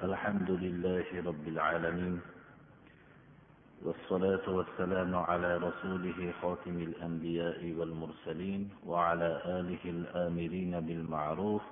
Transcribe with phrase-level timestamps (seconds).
[0.00, 2.20] الحمد لله رب العالمين
[3.84, 11.62] والصلاة والسلام على رسوله خاتم الأنبياء والمرسلين وعلى آله الآمرين بالمعروف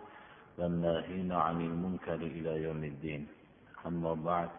[0.58, 3.26] والناهين عن المنكر إلى يوم الدين.
[3.86, 4.50] أما بعد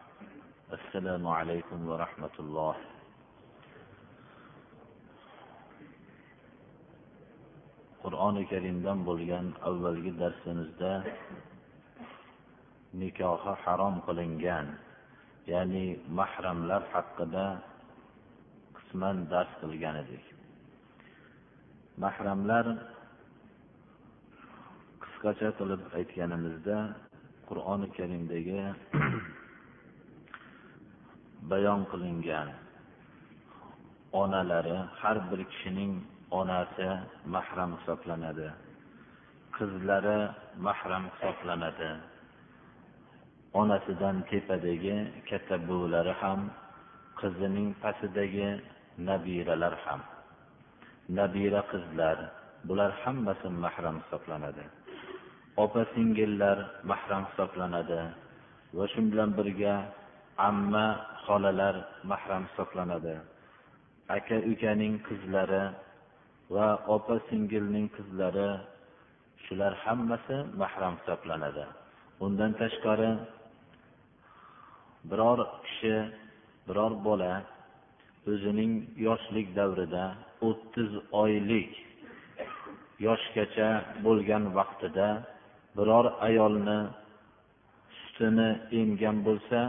[0.74, 2.76] السلام عليكم ورحمة الله.
[8.04, 11.04] qur'oni karimdan bo'lgan avvalgi darsimizda
[12.94, 14.68] nikohi harom qilingan
[15.52, 15.86] ya'ni
[16.20, 17.46] mahramlar haqida
[18.78, 20.26] qisman dars qilgan edik.
[22.04, 22.66] Mahramlar
[25.04, 26.78] qisqacha qilib aytganimizda
[27.50, 28.62] qur'oni karimdagi
[31.52, 32.48] bayon qilingan
[34.22, 35.94] onalari har bir kishining
[36.40, 36.88] onasi
[37.36, 38.48] mahram hisoblanadi.
[39.56, 40.20] Qizlari
[40.68, 41.92] mahram hisoblanadi.
[43.54, 46.50] Onasidan tepadagi katta buvilari ham
[47.20, 48.62] qizining pastidagi
[49.08, 50.02] nabiralar ham.
[51.18, 52.18] Nabira qizlar
[52.68, 54.66] bular hammasi mahram hisoblanadi.
[55.64, 56.58] Opa singillar
[56.90, 58.02] mahram hisoblanadi
[58.78, 59.76] va shu bilan birga
[60.50, 60.86] amma
[61.26, 61.76] xolalar
[62.12, 63.16] mahram hisoblanadi.
[64.18, 65.64] Aka ukaning qizlari
[66.54, 68.50] va opa singilning qizlari
[69.46, 71.66] shular hammasi mahram hisoblanadi.
[72.26, 73.12] Undan tashqari
[75.10, 75.96] biror kishi
[76.68, 77.34] biror bola
[78.32, 78.74] o'zining
[79.08, 80.06] yoshlik davrida
[80.48, 80.92] o'ttiz
[81.24, 81.72] oylik
[83.08, 83.70] yoshgacha
[84.06, 85.08] bo'lgan vaqtida
[85.78, 86.80] biror ayolni
[88.00, 89.60] sutini emgan bo'lsa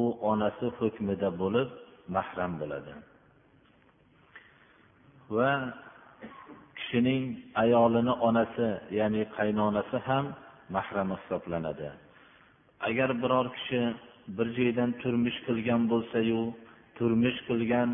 [0.00, 1.68] u onasi hukmida bo'lib
[2.16, 2.92] mahram bo'ladi.
[5.34, 5.50] Va
[6.78, 7.24] kishining
[7.64, 10.24] ayolini onasi ya'ni qaynonasi ham
[10.76, 11.90] mahram hisoblanadi.
[12.88, 13.80] Agar biror kishi
[14.36, 16.42] bir joydan turmush qilgan bo'lsayu
[16.98, 17.90] turmush qilgan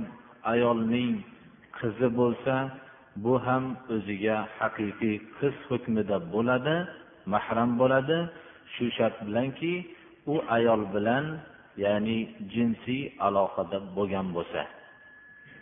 [0.52, 1.12] ayolning
[1.78, 2.54] qizi bo'lsa
[3.24, 3.64] bu ham
[3.94, 6.76] o'ziga haqiqiy qiz hukmida bo'ladi
[7.32, 8.18] mahram bo'ladi.
[8.74, 9.72] Shu shart bilanki
[10.32, 11.24] u ayol bilan
[11.84, 12.18] ya'ni
[12.54, 14.62] jinsiy aloqada bo'lgan bo'lsa.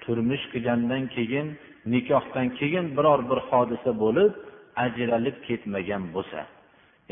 [0.03, 1.47] Turmush qilgandan keyin
[1.93, 4.33] nikohdan keyin biror bir hodisa bo'lib
[4.85, 6.41] ajralib ketmagan bo'lsa.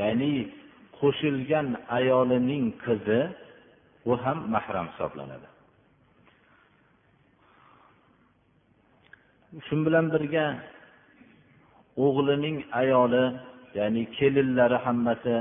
[0.00, 0.34] Ya'ni
[0.98, 1.68] qo'shilgan
[1.98, 3.20] ayolining qizi
[4.10, 5.48] u ham mahram hisoblanadi.
[9.66, 10.46] Shu bilan birga
[12.04, 13.24] o'g'lining ayoli
[13.78, 15.34] ya'ni kelinlari hammasi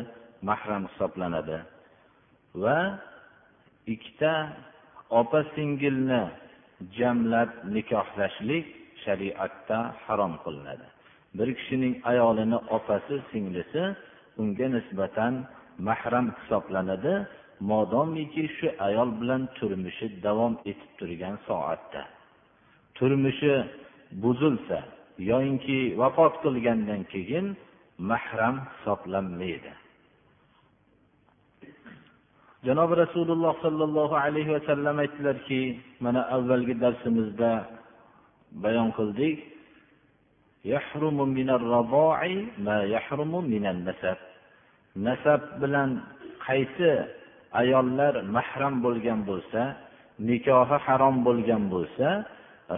[0.49, 1.57] mahram hisoblanadi.
[2.63, 2.77] Va
[3.93, 4.33] ikkita
[5.19, 6.21] opa singilni
[6.97, 8.65] jamlab nikohlashlik
[9.03, 10.87] shariatda harom qilinadi.
[11.37, 13.83] Bir kishining ayolini opasi singlisi
[14.41, 15.33] unga nisbatan
[15.87, 17.13] mahram hisoblanadi.
[17.69, 22.01] Modomiki shu ayol bilan turmushi davom etib turgan soatda.
[22.97, 23.53] Turmushi
[24.23, 24.79] buzilsa
[25.29, 27.45] yoyinki vafot qilgandan keyin
[28.09, 29.73] mahram hisoblanmaydi.
[32.65, 35.61] Janobi rasululloh sollallohu alayhi vasallam aytdilarki
[36.05, 37.51] mana avvalgi darsimizda
[38.63, 39.37] bayon qildik
[45.07, 45.89] nasab bilan
[46.45, 46.91] qaysi
[47.59, 49.61] ayollar mahram bo'lgan bo'lsa
[50.29, 52.07] nikohi harom bo'lgan bo'lsa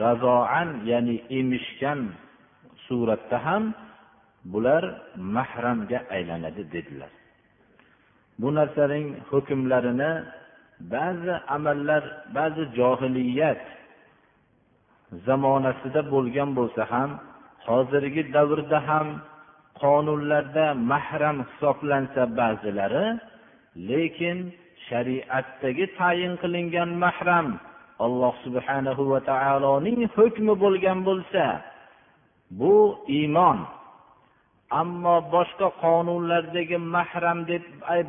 [0.04, 2.00] razoan ya'ni emishgan
[2.86, 3.64] suratda ham
[4.52, 4.84] bular
[5.36, 7.12] mahramga aylanadi dedilar.
[8.42, 10.12] Bu narsaning hukmlarini
[10.94, 12.04] ba'zi amallar
[12.38, 13.62] ba'zi johiliyat
[15.28, 17.10] zamonasida bo'lgan bo'lsa ham
[17.68, 19.08] hozirgi davrda ham
[19.82, 23.06] qonunlarda mahram hisoblansa ba'zilari
[23.90, 24.38] lekin
[24.90, 27.48] shariatdagi tayin qilingan mahram
[28.06, 31.46] alloh subhanahu va taoloning hukmi bo'lgan bo'lsa
[32.60, 32.76] bu
[33.20, 33.60] iymon.
[34.82, 37.64] Ammo boshqa qonunlardagi mahram deb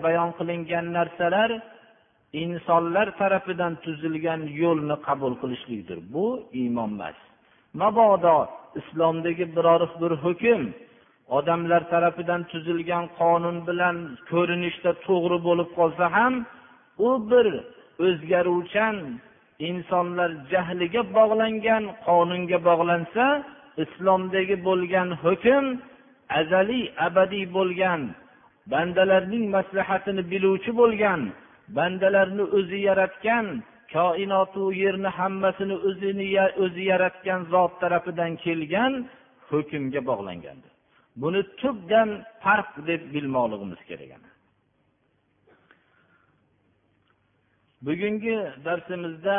[0.04, 1.50] bayon qilingan narsalar
[2.42, 5.98] insonlar tarafidan tuzilgan yo'lni qabul qilishlikdir.
[6.14, 6.26] Bu
[6.60, 7.18] iymon emas.
[7.80, 8.38] Mabodo
[8.80, 10.62] islomdagi biror bir hukm
[11.38, 13.96] odamlar tarafidan tuzilgan qonun bilan
[14.30, 16.34] ko'rinishda to'g'ri bo'lib qolsa ham
[16.98, 17.46] u bir
[18.06, 18.96] o'zgaruvchan
[19.68, 23.24] insonlar jahliga bog'langan qonunga bog'lansa
[23.84, 25.64] islomdagi bo'lgan hukm
[26.40, 28.02] azaliy abadiy bo'lgan.
[28.72, 31.20] Bandalarning maslahatini biluvchi bo'lgan
[31.76, 33.46] bandalarni o'zi yaratgan
[33.94, 36.26] koinotu yerni hammasini o'zini
[36.64, 38.92] o'zi yaratgan zot tarafidan kelgan
[39.50, 40.72] hukmga bog'langandir.
[41.22, 42.08] Buni tubdan
[42.44, 44.33] farq deb bilmoqligimiz kerak
[47.86, 49.38] bugungi darsimizda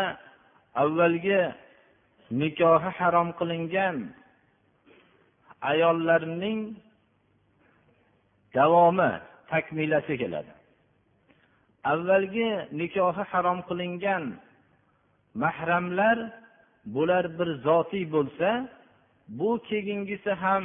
[0.84, 1.42] avvalgi
[2.42, 3.96] nikohi harom qilingan
[5.72, 6.60] ayollarning
[8.56, 9.12] davomi
[9.52, 10.52] takmilasi keladi.
[11.92, 12.50] Avvalgi
[12.82, 14.24] nikohi harom qilingan
[15.44, 16.18] mahramlar
[16.96, 18.50] bular bir zotiy bo'lsa
[19.40, 20.64] bu keyingisi ham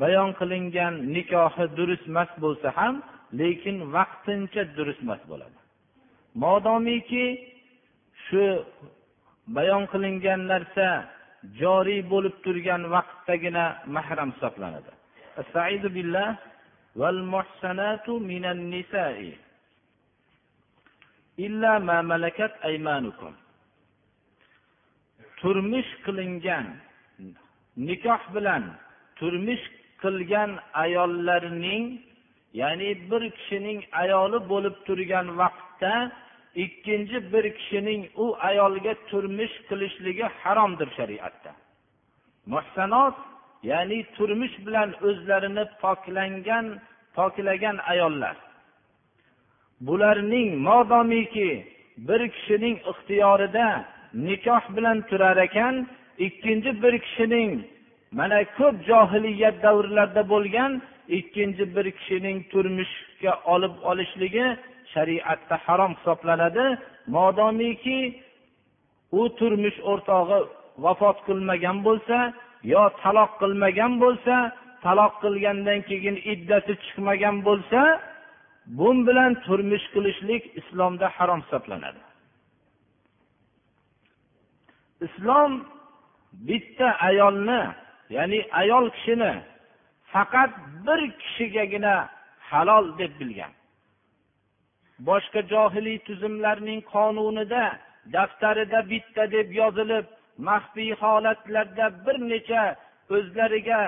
[0.00, 2.94] bayon qilingan nikohi durustmas bo'lsa ham
[3.40, 5.63] lekin vaqtincha durustmas bo'ladi.
[6.43, 7.25] modomiki
[8.25, 8.43] shu
[9.55, 10.87] bayon qilingan narsa
[11.61, 13.65] joriy bo'lib turgan vaqtdagina
[13.95, 14.91] mahram hisoblanadi
[16.95, 19.17] والمحسنات من النساء
[21.39, 23.33] إلا ما ملكت أيمانكم
[25.39, 26.65] turmush qilingan
[27.87, 28.63] nikoh bilan
[29.19, 29.63] turmush
[30.03, 30.51] qilgan
[30.83, 31.85] ayollarning
[32.61, 35.93] ya'ni bir kishining ayoli bo'lib turgan vaqtda
[36.54, 41.52] ikkinchi bir kishining u ayolga turmush qilishligi haromdir shariatda.
[42.46, 43.16] Muhsanot
[43.62, 46.66] ya'ni turmush bilan o'zlarini poklangan
[47.16, 48.36] poklagan ayollar.
[49.80, 51.50] Bularning modomiki
[51.98, 53.66] bir kishining ixtiyorida
[54.14, 55.86] nikoh bilan turar ekan
[56.18, 57.52] ikkinchi bir kishining
[58.12, 60.82] mana ko'p johiliyat davrlarida bo'lgan
[61.18, 64.46] ikkinchi bir kishining turmushga olib olishligi
[64.94, 66.66] shariatda harom hisoblanadi
[67.16, 67.98] modomiki
[69.18, 70.38] u turmush o'rtog'i
[70.84, 72.18] vafot qilmagan bo'lsa
[72.72, 74.34] yo taloq qilmagan bo'lsa
[74.84, 77.80] taloq qilgandan keyin iddasi chiqmagan bo'lsa
[78.78, 82.00] bu bilan turmush qilishlik islomda harom hisoblanadi.
[85.06, 85.52] Islom
[86.48, 87.62] bitta ayolni
[88.16, 89.32] ya'ni ayol kishini
[90.12, 90.52] faqat
[90.86, 91.94] bir kishigagina
[92.50, 93.52] halol deb bilgan.
[95.08, 97.64] Boshqa johiliy tuzumlarning qonunida
[98.12, 100.06] daftarida bitta deb yozilib
[100.48, 102.64] maxfiy holatlarda bir necha
[103.16, 103.82] o'zlariga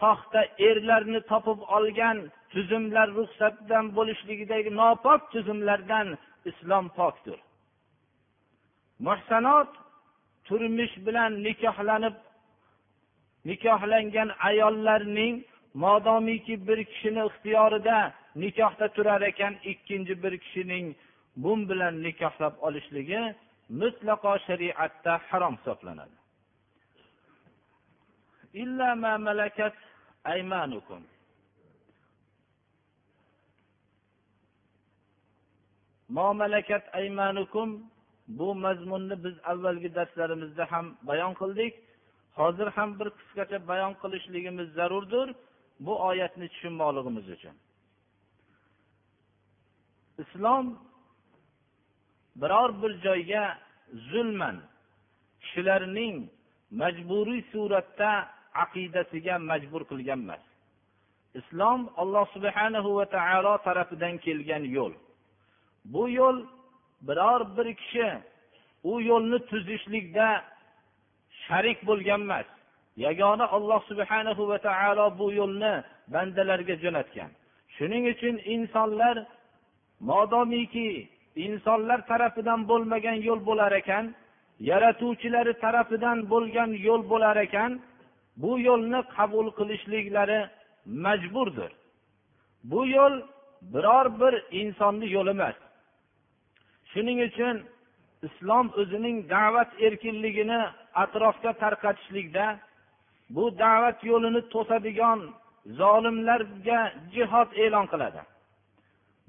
[0.00, 2.18] soxta erlarni topib olgan
[2.52, 6.08] tuzumlar ruxsatdan bo'lishligidagi nopok tuzumlardan
[6.50, 7.38] islom pokdir.
[9.06, 9.70] Muhsanot
[10.46, 12.16] turmush bilan nikohlanib
[13.48, 15.34] nikohlangan ayollarning
[15.74, 17.98] modomiki bir kishini ixtiyorida
[18.36, 20.94] nikohda turar ekan ikkinchi bir kishining
[21.36, 23.34] bu bilan nikohlab olishligi
[23.80, 26.16] mutlaqo shariatda harom hisoblanadi.
[36.08, 37.70] Malakat aymanukum
[38.28, 41.74] bu mazmunni biz avvalgi darslarimizda ham bayon qildik.
[42.38, 45.34] Hozir ham bir qisqacha bayon qilishligimiz zarurdir.
[45.80, 47.54] Bu oyatni tushunmoqligimiz uchun.
[50.22, 50.66] Islom
[52.36, 53.58] biror bir joyga
[54.10, 54.56] zulman
[55.42, 56.16] kishilarning
[56.70, 58.10] majburiy suratda
[58.64, 60.42] aqidasiga majbur qilgan emas.
[61.40, 64.92] Islom alloh subhanahu va taolo tarafidan kelgan yo'l.
[65.92, 66.38] Bu yo'l
[67.08, 68.08] biror bir kishi
[68.90, 70.28] u yo'lni tuzishlikda
[71.44, 72.48] sharik bo'lgan emas.
[73.06, 75.74] Yagona alloh subhanahu va taolo bu yo'lni
[76.14, 77.30] bandalarga jo'natgan.
[77.76, 79.16] Shuning uchun insonlar
[80.00, 84.04] modomiki insonlar tarafidan bo'lmagan yo'l bo'lar ekan
[84.70, 87.70] yaratuvchilari tarafidan bo'lgan yo'l bo'lar ekan
[88.42, 90.40] bu yo'lni qabul qilishliklari
[91.04, 91.70] majburdir.
[92.70, 93.14] Bu yo'l
[93.72, 95.56] biror bir insonni yo'li emas.
[96.90, 97.56] Shuning uchun
[98.26, 100.60] islom o'zining da'vat erkinligini
[101.02, 102.46] atrofga tarqatishlikda
[103.34, 105.20] bu da'vat yo'lini to'sadigan
[105.80, 106.80] zolimlarga
[107.14, 108.20] jihod e'lon qiladi.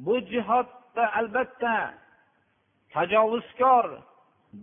[0.05, 1.75] Bu jihodda albatta
[2.93, 3.85] tajovuzkor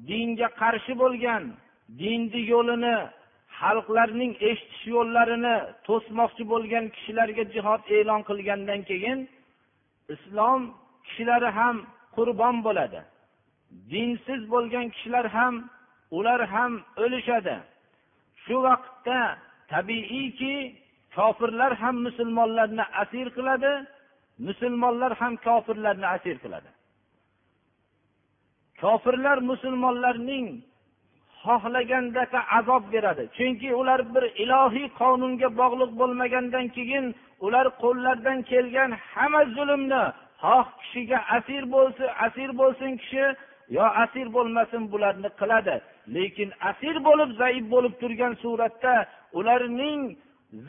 [0.08, 1.42] dinga qarshi bo'lgan
[2.00, 2.96] dinni yo'lini
[3.60, 9.18] xalqlarning eshitish yo'llarini to'smoqchi bo'lgan kishilarga jihod e'lon qilgandan keyin
[10.14, 10.62] islom
[11.06, 11.76] kishilari ham
[12.16, 13.00] qurbon bo'ladi.
[13.92, 15.54] Dinsiz bo'lgan kishilar ham
[16.18, 16.72] ular ham
[17.04, 17.56] o'lishadi.
[18.44, 19.20] Shu vaqtda
[19.72, 20.54] tabiiyki
[21.16, 23.72] kofirlar ham musulmonlarni asir qiladi
[24.38, 26.70] musulmonlar ham kofirlarni asir qiladi.
[28.80, 30.46] Kofirlar musulmonlarning
[31.42, 33.24] xohlagandaqa azob beradi.
[33.36, 37.04] Chunki ular bir ilohiy qonunga bog'liq bo'lmagandan keyin
[37.46, 40.02] ular qo'llaridan kelgan hamma zulmni
[40.42, 43.24] xoh kishiga asir bo'lsin asir bo'lsin kishi
[43.76, 45.76] yo asir bo'lmasin bularni qiladi.
[46.14, 48.94] Lekin asir bo'lib zaif bo'lib turgan suratda
[49.38, 50.00] ularning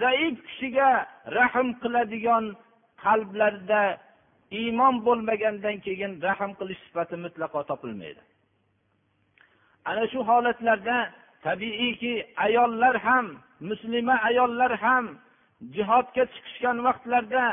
[0.01, 0.89] zaif kishiga
[1.38, 2.45] rahm qiladigan
[3.07, 3.81] qalblarida
[4.61, 8.21] iymon bo'lmagandan keyin rahm qilish sifati mutlaqo topilmaydi.
[9.89, 10.97] Ana shu holatlarda
[11.45, 12.13] tabiiyki
[12.45, 13.25] ayollar ham
[13.69, 15.05] muslima ayollar ham
[15.75, 17.43] jihodga chiqishgan vaqtlarda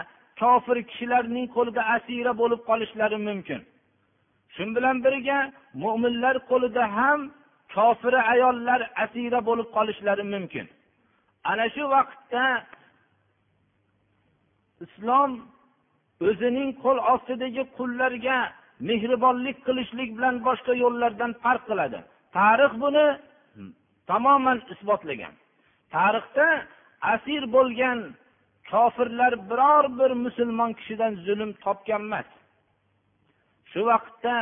[0.40, 3.61] kofir kishilarning qo'lida asira bo'lib qolishlari mumkin.
[4.54, 5.38] Shu bilan birga
[5.82, 7.20] mo'minlar qo'lida ham
[7.75, 10.66] kofira ayollar asira bo'lib qolishlari mumkin.
[11.50, 12.44] Ana shu vaqtda
[14.85, 15.31] islom
[16.28, 18.38] o'zining qo'l ostidagi qullarga
[18.88, 22.00] mehribonlik qilishlik bilan boshqa yo'llardan farq qiladi.
[22.37, 23.07] Tarix buni
[24.11, 25.35] tamoman isbotlagan.
[25.95, 26.47] Tarixda
[27.14, 27.99] asir bo'lgan
[28.71, 32.28] kofirlar biror bir musulmon kishidan zulm topgan emas.
[33.71, 34.35] Shu vaqtda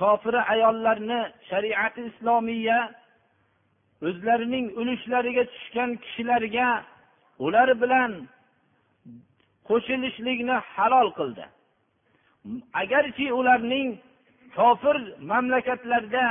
[0.00, 1.20] kofiri ayollarni
[1.50, 2.78] shariati islomiya
[4.08, 6.68] o'zlarining ulushlariga tushgan kishilarga
[7.46, 8.12] ular bilan
[9.68, 11.44] qo'shilishlikni halol qildi.
[12.82, 13.88] Agarki ularning
[14.56, 14.96] kofir
[15.30, 16.26] mamlakatlarda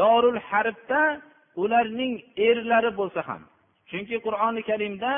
[0.00, 1.02] dorul harbda
[1.62, 2.12] ularning
[2.48, 3.42] erlari bo'lsa ham
[3.90, 5.12] chunki qur'oni karimda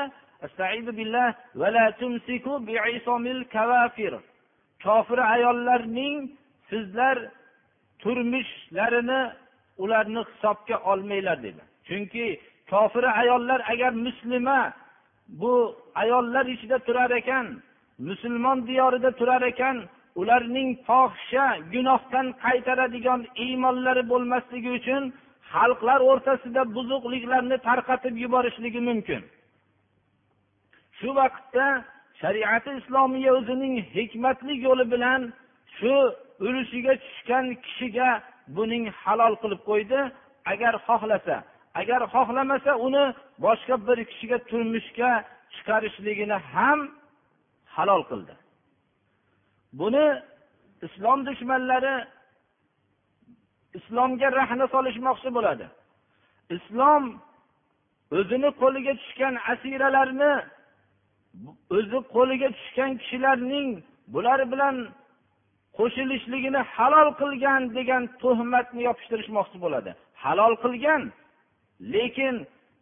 [4.85, 6.15] kofir ayollarning
[6.69, 7.17] sizlar
[8.01, 9.21] turmushlarini
[9.83, 11.61] ularni hisobga olmanglar dedi.
[11.87, 12.25] Chunki
[12.69, 14.59] kofir ayollar agar muslima
[15.27, 17.61] bu ayollar ichida turar ekan
[17.99, 19.77] musulmon diyorida turar ekan
[20.15, 25.03] ularning fohisha gunohdan qaytaradigan iymonlari bo'lmasligi uchun
[25.53, 29.21] xalqlar o'rtasida buzuqliklarni tarqatib yuborishligi mumkin.
[30.97, 31.67] Shu vaqtda
[32.21, 35.21] shariati islomiya o'zining hikmatli yo'li bilan
[35.77, 35.93] shu
[36.47, 38.09] ulushiga tushgan kishiga
[38.57, 39.99] buning halol qilib qo'ydi.
[40.53, 41.37] Agar xohlasa
[41.81, 43.05] agar xohlamasa uni
[43.43, 45.11] boshqa bir kishiga turmushga
[45.55, 46.79] chiqarishligini ham
[47.75, 48.33] halol qildi.
[49.79, 50.05] Buni
[50.85, 51.95] islom dushmanlari
[53.77, 55.65] islomga rahna solishmoqchi bo'ladi.
[56.55, 57.03] Islom
[58.17, 60.33] o'zini qo'liga tushgan asiralarni
[61.77, 63.67] o'zi qo'liga tushgan kishilarning
[64.13, 64.75] bular bilan
[65.77, 69.91] qo'shilishligini halol qilgan degan tuhmatni yopishtirishmoqchi bo'ladi.
[70.23, 71.01] Halol qilgan
[71.93, 72.35] lekin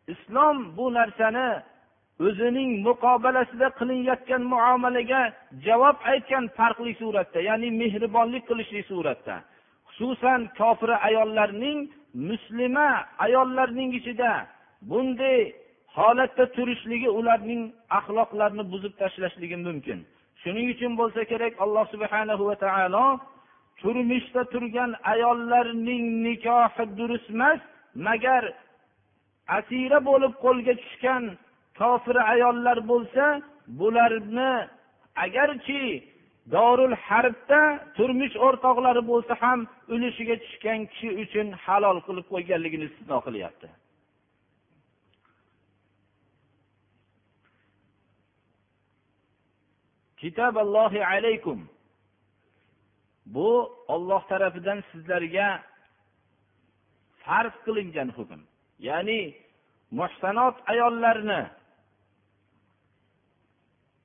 [0.07, 1.49] islom bu narsani
[2.27, 5.21] o'zining muqobalasida qilinayotgan muomalaga
[5.65, 9.35] javob aytgan farqli suratda ya'ni mehribonlik qilishli suratda.
[9.87, 11.79] Xususan kofira ayollarning
[12.29, 12.89] muslima
[13.25, 14.31] ayollarning ichida
[14.89, 15.39] bunday
[15.97, 17.61] holatda turishligi ularning
[17.99, 19.99] axloqlarini buzib tashlashligi mumkin.
[20.41, 23.05] Shuning uchun bo'lsa kerak alloh subhana va taolo
[23.81, 27.59] turmushda turgan ayollarning nikohi durust emas
[28.07, 28.43] magar
[29.47, 31.23] asira bo'lib qo'lga tushgan
[31.79, 33.25] kofir ayollar bo'lsa
[33.79, 34.51] bularni
[35.25, 35.83] agarchi
[36.51, 37.61] dorul harbda
[37.97, 39.59] turmush o'rtoqlari bo'lsa ham
[39.93, 43.67] ulushiga tushgan kishi uchun halol qilib qo'yganligini istisno qilyapti.
[50.21, 51.59] Kitoballohi alaykum.
[53.25, 53.49] Bu
[53.93, 55.47] olloh tarafidan sizlarga
[57.23, 58.41] farz qilingan hukm.
[58.87, 59.21] Ya'ni
[59.99, 61.41] muhsanot ayollarni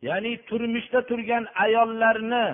[0.06, 2.46] ya'ni turmushda turgan ayollarni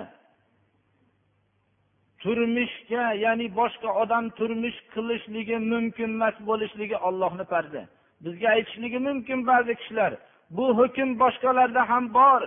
[2.23, 7.83] turmushga ya'ni boshqa odam turmush qilishligi mumkin emas bo'lishligi ollohni farzi.
[8.23, 10.11] Bizga aytishligi mumkin ba'zi kishilar
[10.57, 12.41] bu hukm boshqalarda ham bor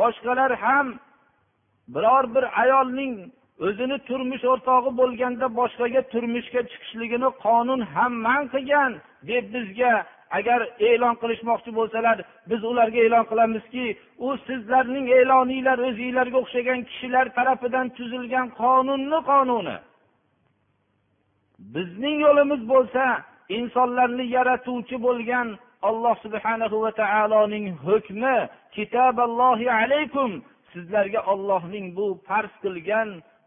[0.00, 0.86] boshqalar ham
[1.94, 3.14] biror bir ayolning
[3.64, 8.92] o'zini turmush o'rtog'i bo'lganda boshqaga turmushga chiqishligini qonun ham man qilgan
[9.28, 9.94] deb bizga
[10.38, 12.16] agar e'lon qilishmoqchi bo'lsalar
[12.50, 13.84] biz ularga e'lon qilamizki
[14.26, 19.76] u sizlarning e'loninglar o'zinglarga o'xshagan kishilar tarafidan tuzilgan qonunni qonuni?
[21.74, 23.04] Bizning yo'limiz bo'lsa
[23.58, 25.48] insonlarni yaratuvchi bo'lgan
[25.88, 28.36] alloh subhanahu va taoloning hukmi
[28.76, 30.30] kitaballohi alaykum
[30.72, 33.08] sizlarga ollohning bu farz qilgan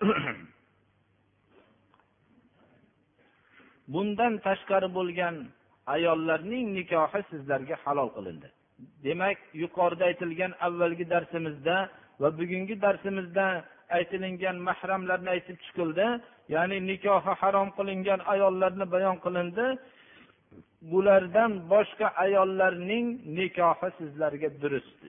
[3.92, 5.36] bundan tashqari bo'lgan
[5.94, 8.48] ayollarning nikohi sizlarga halol qilindi.
[9.06, 11.76] Demak yuqorida aytilgan avvalgi darsimizda
[12.20, 13.46] va bugungi darsimizda
[13.98, 16.06] aytilingan mahramlarni aytib chiqildi.
[16.54, 19.66] Ya'ni nikohi harom qilingan ayollarni bayon qilindi.
[20.92, 23.06] Bulardan boshqa ayollarning
[23.38, 25.00] nikohi sizlarga durust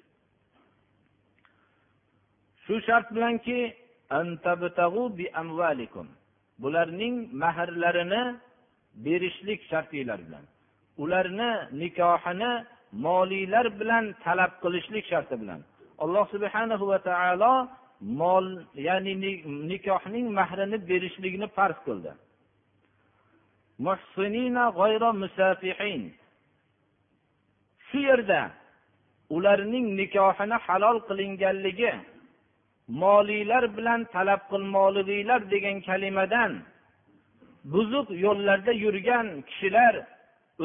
[2.67, 3.59] shu shart bilanki
[6.61, 8.23] bularning mahrlarini
[9.05, 10.45] berishlik shartinglar bilan.
[11.03, 12.51] Ularni nikohini
[12.91, 15.61] moliylar bilan talab qilishlik sharti bilan.
[16.03, 17.53] Alloh subhanahu va taolo
[18.01, 18.45] mol
[18.87, 19.13] ya'ni
[19.71, 22.11] nikohning mahrini berishlikni farz qildi.
[27.87, 28.41] Shu yerda
[29.35, 31.91] ularning nikohini halol qilinganligi
[32.87, 36.51] moliylar bilan talab qilmoqliginglar degan kalimadan
[37.73, 39.93] buzuq yo'llarda yurgan kishilar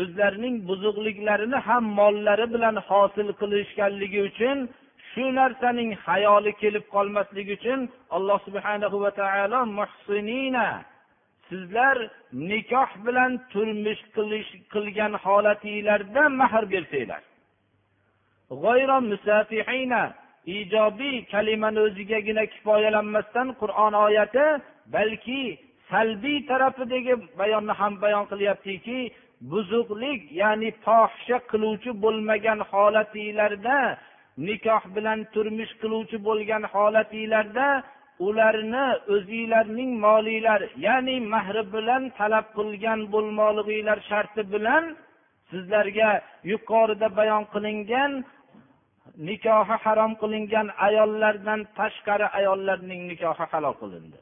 [0.00, 4.58] o'zlarining buzuqliklarini ham mollari bilan hosil qilishganligi uchun
[5.10, 7.80] shu narsaning hayoli kelib qolmasligi uchun
[8.16, 10.68] alloh subhanahu va taolo muhsinina
[11.48, 11.96] sizlar
[12.50, 17.22] nikoh bilan turmush qilish qilgan holatinglarda mahr bersanglar.
[20.46, 24.46] Ijobiy kalimani o'zigagina kifoyalanmasdan qur'on oyati
[24.94, 25.42] balki
[25.90, 28.98] salbiy tarafidagi bayonni ham bayon qilyaptiki
[29.50, 33.78] buzuqlik ya'ni fohisha qiluvchi bo'lmagan holatinglarda
[34.46, 37.68] nikoh bilan turmush qiluvchi bo'lgan holatinglarda
[38.26, 44.84] ularni o'zinglarning molinglar ya'ni mahri bilan talab qilgan bo'lmoqliginglar sharti bilan
[45.50, 46.10] sizlarga
[46.50, 48.12] yuqorida bayon qilingan
[49.16, 54.18] nikohi harom qilingan ayollardan tashqari ayollarning nikohi halol qilindi.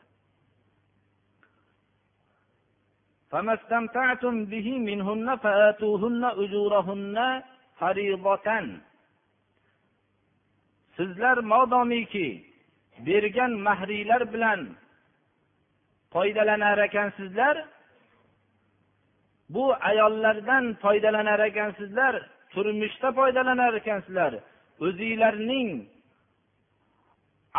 [10.96, 12.28] sizlar modomiki
[13.06, 14.60] bergan mahriylar bilan
[16.12, 17.56] foydalanar ekansizlar
[19.54, 22.14] bu ayollardan foydalanar ekansizlar
[22.52, 24.32] turmushda foydalanar ekansizlar.
[24.86, 25.70] O'zinglarning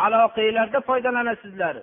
[0.04, 1.76] aloqanglarda foydalanasizlar.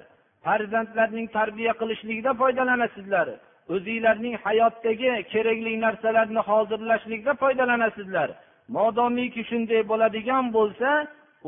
[0.46, 3.28] Farzandlarning tarbiya qilishlikda foydalanasizlar.
[3.74, 8.30] O'zinglarning hayotdagi kerakli narsalarni hozirlashlikda foydalanasizlar.
[8.76, 10.90] Modomiki shunday bo'ladigan bo'lsa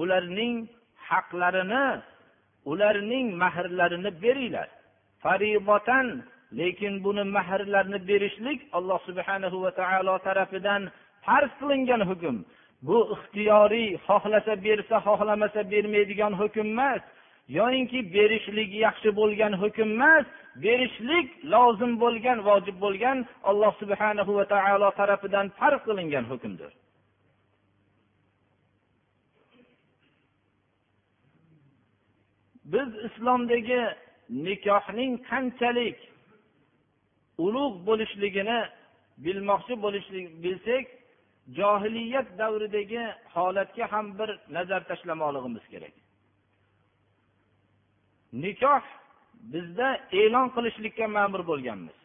[0.01, 0.55] ularning
[1.09, 1.85] haqlarini
[2.71, 4.67] ularning mahrlarini beringlar.
[5.23, 6.07] Faribotan
[6.59, 10.81] lekin buni mahrlarni berishlik alloh subhanahu va taolo tarafidan
[11.25, 12.35] farz qilingan hukm.
[12.81, 17.01] Bu ixtiyoriy xohlasa bersa xohlamasa bermaydigan hukm emas.
[17.57, 20.25] Yoyinki berishlik yaxshi bo'lgan hukm emas.
[20.63, 23.17] Berishlik lozim bo'lgan vojib bo'lgan
[23.49, 26.71] alloh subhanahu va taolo tarafidan farq qilingan hukmdir.
[32.73, 33.81] Biz islomdagi
[34.47, 35.97] nikohning qanchalik
[37.45, 38.59] ulug' bo'lishligini
[39.25, 40.85] bilmoqchi bo'lishlik bilsak
[41.57, 45.95] johiliyat davridagi holatga ham bir nazar tashlamoqligimiz kerak.
[48.33, 48.83] Nikoh
[49.53, 51.97] bizda e'lon qilishlikka ma'mur bo'lganmiz.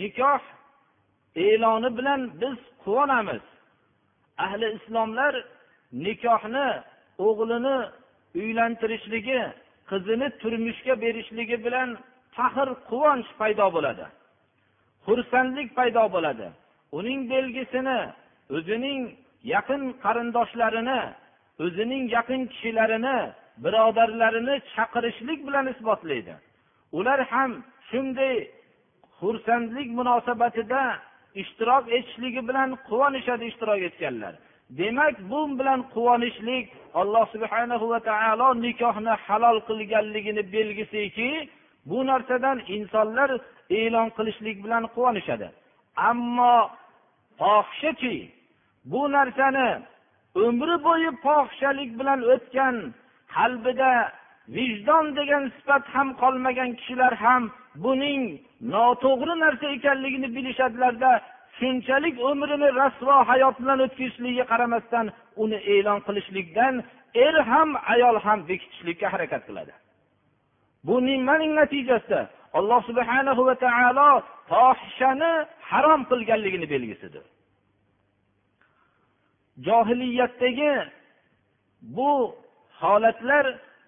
[0.00, 0.42] Nikoh
[1.36, 3.44] e'loni bilan biz quvonamiz.
[4.44, 5.34] Ahli islomlar
[5.92, 6.68] nikohni
[7.26, 7.76] o'g'lini
[8.40, 9.40] uylantirishligi
[9.90, 11.88] qizini turmushga berishligi bilan
[12.36, 14.06] faxr quvonch paydo bo'ladi.
[15.06, 16.46] Xursandlik paydo bo'ladi.
[16.98, 18.00] Uning belgisini
[18.56, 19.00] o'zining
[19.54, 21.00] yaqin qarindoshlarini
[21.64, 23.18] o'zining yaqin kishilarini
[23.64, 26.34] birodarlarini chaqirishlik bilan isbotlaydi.
[26.98, 27.50] Ular ham
[27.90, 28.36] shunday
[29.18, 30.82] xursandlik munosabatida
[31.42, 34.34] ishtirok etishligi bilan quvonishadi ishtirok etganlar.
[34.78, 36.64] Demak bu bilan quvonishlik
[37.00, 41.30] alloh subhanahu va taolo nikohni halol qilganligini belgisiki
[41.90, 43.30] bu narsadan insonlar
[43.78, 45.48] e'lon qilishlik bilan quvonishadi.
[46.08, 46.54] Ammo
[47.38, 48.16] fohishaki
[48.90, 49.70] bu narsani
[50.44, 52.76] umri bo'yi fohishalik bilan o'tgan
[53.34, 53.92] qalbida
[54.56, 57.42] vijdon degan sifat ham qolmagan kishilar ham
[57.84, 58.22] buning
[58.74, 61.12] noto'g'ri narsa ekanligini bilishadilarda
[61.58, 65.06] shunchalik umrini rasvo hayot bilan o'tkazishligiga qaramasdan
[65.42, 66.74] uni e'lon qilishlikdan
[67.14, 69.72] er ham ayol ham bekitishlikka harakat qiladi.
[70.88, 72.20] Buning nimaning natijasida?
[72.58, 74.08] Alloh subhana va taolo
[74.50, 75.32] fohishani
[75.70, 77.24] harom qilganligini belgisidir.
[79.66, 80.72] Johiliyatdagi
[81.96, 82.10] bu
[82.80, 83.44] holatlar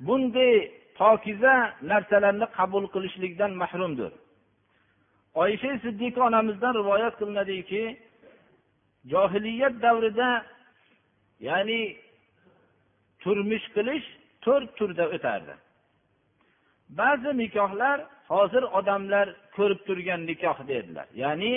[0.07, 0.55] bunday
[0.99, 1.55] pokiza
[1.91, 4.13] narsalarni qabul qilishlikdan mahrumdir.
[5.43, 7.83] Oysha siddiqa onamizdan rivoyat qilinadiki
[9.13, 10.31] johiliyat davrida
[11.49, 11.83] ya'ni
[13.23, 14.07] turmush qilish
[14.45, 15.55] to'rt turda o'tardi.
[17.01, 17.99] Ba'zi nikohlar
[18.31, 21.55] hozir odamlar ko'rib turgan nikoh deydilar ya'ni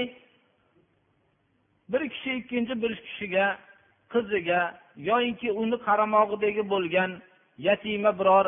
[1.91, 3.45] bir kishi ikkinchi bir kishiga
[4.13, 4.61] qiziga
[5.09, 7.11] yoyinki uni qaramog'idagi bo'lgan
[7.67, 8.45] yatima biror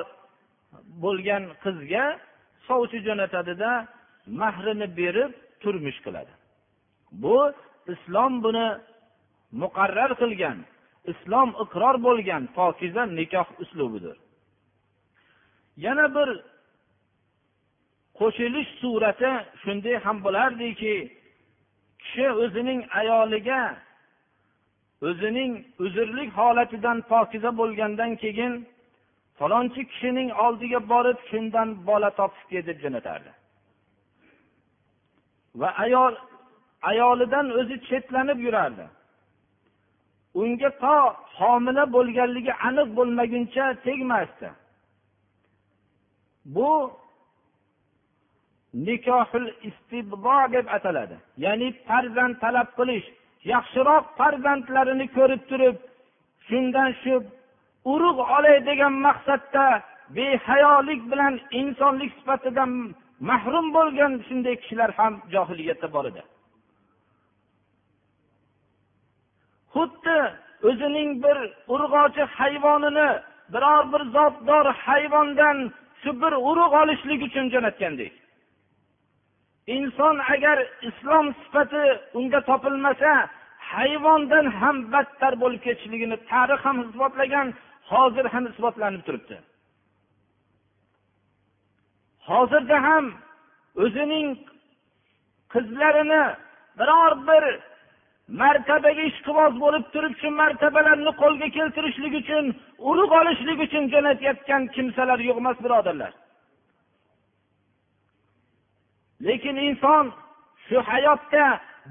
[1.03, 2.06] bo'lgan qizga
[2.67, 3.71] sovchi jo'natadida
[4.41, 6.34] mahrini berib turmush qiladi.
[7.23, 7.38] Bu
[7.93, 8.67] islom buni
[9.62, 10.58] muqarrar qilgan
[11.12, 14.17] islom iqror bo'lgan pokiza nikoh uslubidir.
[15.86, 16.30] Yana bir
[18.19, 20.95] qo'shilish surati shunday ham bo'lardiki
[22.01, 23.62] kishi o'zining ayoliga
[25.08, 25.51] o'zining
[25.86, 28.53] uzrlik holatidan pokiza bo'lgandan keyin
[29.39, 33.32] falonchi kishining oldiga borib shundan bola topishga deb jo'natardi.
[35.60, 36.13] Va ayol
[36.91, 38.86] ayolidan o'zi chetlanib yurardi.
[40.41, 40.97] Unga to
[41.38, 44.49] homila bo'lganligi aniq bo'lmaguncha tegmasdi.
[46.56, 46.69] Bu
[48.85, 51.15] nikohil istibdo deb ataladi.
[51.45, 53.07] Ya'ni farzand talab qilish
[53.53, 55.77] yaxshiroq farzandlarini ko'rib turib
[56.47, 57.13] shundan shu
[57.93, 59.65] urug' olay degan maqsadda
[60.15, 62.71] behayolik bilan insonlik sifatidan
[63.29, 66.21] mahrum bo'lgan shunday kishilar ham johiliyatda bor edi.
[69.73, 70.19] Xuddi
[70.69, 71.37] o'zining bir
[71.73, 73.09] urg'ochi hayvonini
[73.53, 75.57] biror bir zotdor hayvondan
[76.01, 78.13] shu bir urug' olishlik uchun jo'natgandek.
[79.75, 80.58] Inson agar
[80.89, 81.84] islom sifati
[82.19, 83.12] unga topilmasa
[83.73, 87.47] hayvondan ham battar bo'lib ketishligini tarix ham isbotlagan
[87.91, 89.38] hozir ham isbotlanib turibdi.
[92.30, 93.06] Hozirda ham
[93.84, 94.27] o'zining
[95.53, 96.23] qizlarini
[96.80, 97.43] biror bir
[98.41, 102.45] martabaga ishqiboz bo'lib turib shu martabalarni qo'lga keltirishlik uchun
[102.89, 106.12] urug' olishlik uchun jo'natayotgan kimsalar yo'q emas birodarlar.
[109.21, 110.06] Lekin inson
[110.67, 111.45] shu hayotda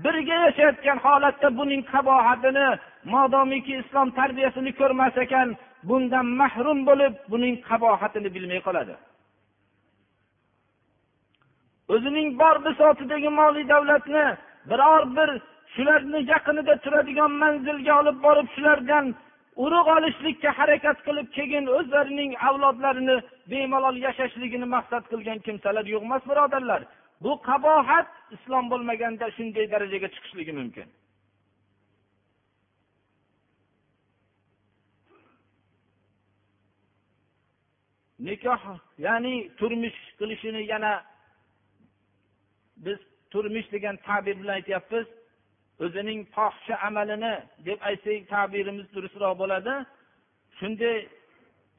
[0.04, 2.68] birga yashayotgan holatda buning qabohatini
[3.12, 5.48] modomiki islom tarbiyasini ko'rmas ekan
[5.88, 8.94] bundan mahrum bo'lib buning qabohatini bilmay qoladi.
[11.94, 14.24] O'zining bor bisotidagi moli davlatni
[14.70, 15.30] biror bir
[15.74, 19.06] shularni yaqinida turadigan manzilga olib borib shulardan
[19.64, 23.16] urug' olishlikka harakat qilib keyin o'zlarining avlodlarini
[23.50, 26.82] bemalol yashashligini maqsad qilgan kimsalar yo'q emas birodarlar.
[27.22, 30.88] Bu qabohat islom bo'lmaganda shunday darajaga chiqishligi mumkin.
[38.26, 38.62] Nikoh
[39.06, 40.92] ya'ni turmush qilishini yana
[42.84, 42.98] biz
[43.32, 45.06] turmush degan ta'bir bilan aytyapmiz
[45.84, 47.34] o'zining fohisha amalini
[47.66, 49.74] deb aytsak ta'birimiz durustroq bo'ladi.
[50.58, 50.96] Shunday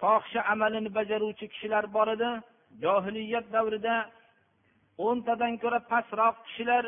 [0.02, 2.30] fohisha amalini bajaruvchi kishilar bor edi
[2.84, 3.96] johiliyat davrida
[5.06, 6.84] o'ntadan ko'ra pastroq kishilar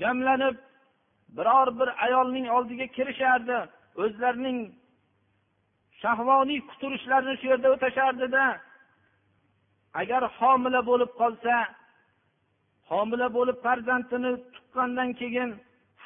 [0.00, 0.56] jamlanib
[1.36, 3.58] biror bir ayolning oldiga kirishardi.
[4.02, 4.58] O'zlarining
[6.02, 8.44] shahvoniy quturishlarini shu yerda o'tashardida
[10.00, 11.54] agar homila bo'lib qolsa
[12.90, 15.50] homila bo'lib farzandini tuqqandan keyin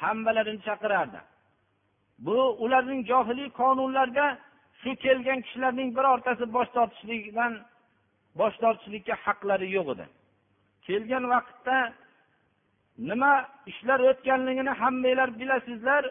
[0.01, 1.19] hammalarini chaqirardi.
[2.25, 4.27] Bu ularning johiliy qonunlarida
[4.81, 7.53] shu kelgan kishilarning birortasi bosh tortishlikdan
[8.39, 10.05] bosh tortishlikka haqlari yo'q edi.
[10.87, 11.77] Kelgan vaqtda
[13.09, 13.33] nima
[13.71, 16.03] ishlar o'tganligini hammanglar bilasizlar.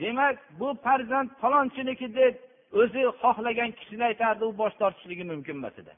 [0.00, 2.34] Demak bu farzand falonchuniki deb
[2.80, 5.92] o'zi xohlagan kishini aytardi u bosh tortishligi mumkin emas edi.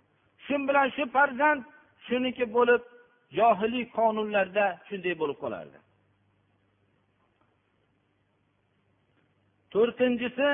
[0.44, 1.60] Shu bilan shu farzand
[2.06, 2.82] shuniki bo'lib
[3.38, 5.78] johiliy qonunlarda shunday bo'lib qolardi.
[9.72, 10.48] To'rtinchisi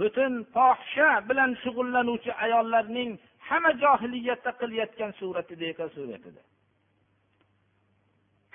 [0.00, 3.10] butun fohisha bilan shug'ullanuvchi ayollarning
[3.50, 6.42] hamma johiliyatda qilayotgan suratidagi suratida.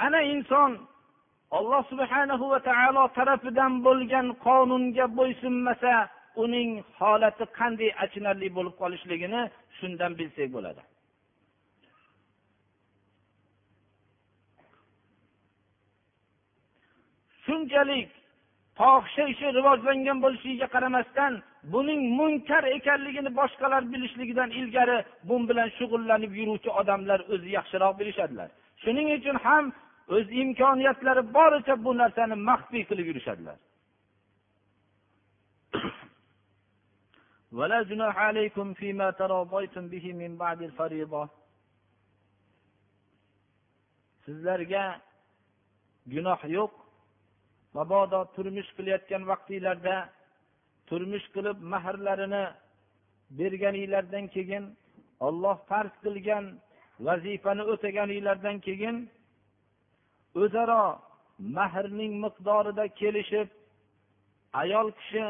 [0.06, 0.72] Ana inson
[1.58, 5.94] alloh subhanahu va taolo tarafidan bo'lgan qonunga bo'ysunmasa
[6.44, 9.42] uning holati qanday achinarli bo'lib qolishligini
[9.78, 10.82] shundan bilsak bo'ladi.
[17.46, 18.10] Shunchalik
[18.80, 21.34] fohisha ishi rivojlangan bo'lishiga qaramasdan
[21.73, 28.49] buning munkar ekanligini boshqalar bilishligidan ilgari bu bilan shug'ullanib yuruvchi odamlar o'zi yaxshiroq bilishadilar
[28.83, 29.65] shuning uchun ham
[30.17, 33.59] o'z imkoniyatlari boricha bu narsani maxfiy qilib yurishadilar
[37.59, 41.23] ولا جناح عليكم فيما تراضيتم به من بعد الفريضة
[44.25, 44.85] sizlarga
[46.13, 46.73] gunoh yo'q
[47.77, 49.97] mabodo turmush qilayotgan vaqtinglarda
[50.90, 52.44] turmush qilib mahrlarini
[53.40, 54.64] berganinglardan keyin
[55.28, 56.46] olloh farz qilgan
[57.06, 58.96] vazifani o'taganinglardan keyin
[60.42, 60.84] o'zaro
[61.58, 63.50] mahrning miqdorida kelishib
[64.62, 65.26] ayol kishi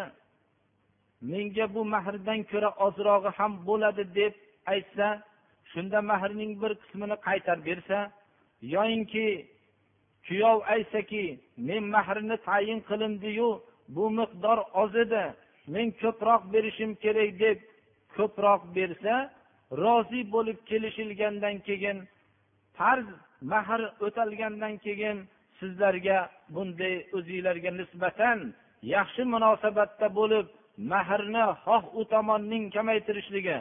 [1.32, 4.34] menga bu mahrdan ko'ra ozrog'i ham bo'ladi deb
[4.74, 5.08] aytsa
[5.72, 7.98] shunda mahrning bir qismini qaytarib bersa
[8.76, 9.28] yoyinki
[10.28, 11.26] kuyov aytsaki
[11.68, 13.50] men mahrni tayin qilindiyu
[13.96, 15.24] bu miqdor oz edi
[15.74, 17.58] men ko'proq berishim kerak deb
[18.16, 19.16] ko'proq bersa
[19.84, 21.98] rozi bo'lib kelishilgandan keyin
[22.78, 23.08] farz
[23.52, 25.18] mahr o'talgandan keyin
[25.60, 26.20] sizlarga
[26.56, 28.38] bunday o'zinglarga nisbatan
[28.96, 30.48] yaxshi munosabatda bo'lib
[30.92, 33.58] mahrni xoh u tomonning kamaytirishligi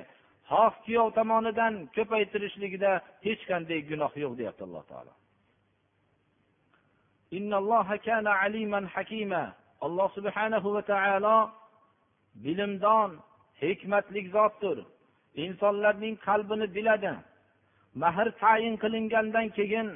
[0.51, 2.93] xoh kuyov tomonidan ko'paytirishligida
[3.27, 5.13] hech qanday gunoh yo'q deyapti alloh taolo.
[9.87, 11.37] Alloh subhanahu va taolo
[12.35, 13.11] bilimdon
[13.63, 14.79] hikmatli zotdir.
[15.35, 17.13] Insonlarning qalbini biladi.
[17.95, 19.89] Mahr tayin qilingandan keyin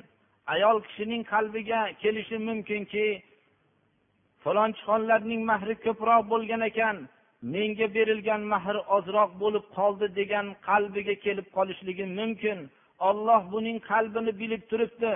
[0.47, 3.07] ayol kishining qalbiga kelishi mumkinki
[4.45, 6.97] falonchixonlarning mahri ko'proq bo'lgan ekan
[7.55, 12.59] menga berilgan mahr ozroq bo'lib qoldi degan qalbiga kelib qolishligi mumkin.
[13.09, 15.13] Olloh buning qalbini bilib turibdi.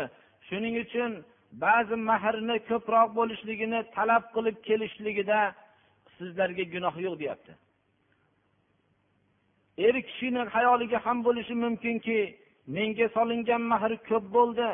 [0.48, 1.10] Shuning uchun
[1.64, 5.40] ba'zi mahrni ko'proq bo'lishligini talab qilib kelishligida
[6.18, 7.52] sizlarga gunoh yo'q deyapti.
[9.86, 12.18] Er kishini hayoliga ham bo'lishi mumkinki
[12.76, 14.70] menga solingan mahr ko'p bo'ldi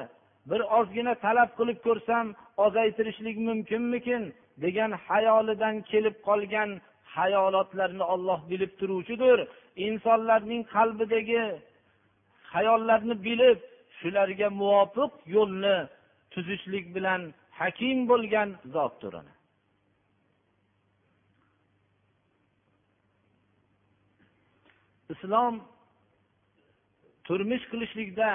[0.51, 2.27] bir ozgina talab qilib ko'rsam
[2.65, 4.23] ozaytirishlik mumkinmikin
[4.65, 6.71] degan hayolidan kelib qolgan
[7.17, 9.39] hayolotlarni olloh bilib turuvchidir.
[9.87, 11.43] Insonlarning qalbidagi
[12.55, 13.59] hayollarni bilib
[13.99, 15.77] shularga muvofiq yo'lni
[16.33, 17.21] tuzishlik bilan
[17.61, 19.15] hakim bo'lgan zotdir
[25.13, 25.55] islom
[27.27, 28.31] turmush qilishlikda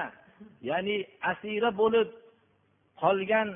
[0.69, 0.97] ya'ni
[1.31, 2.09] asira bo'lib
[3.03, 3.49] qolgan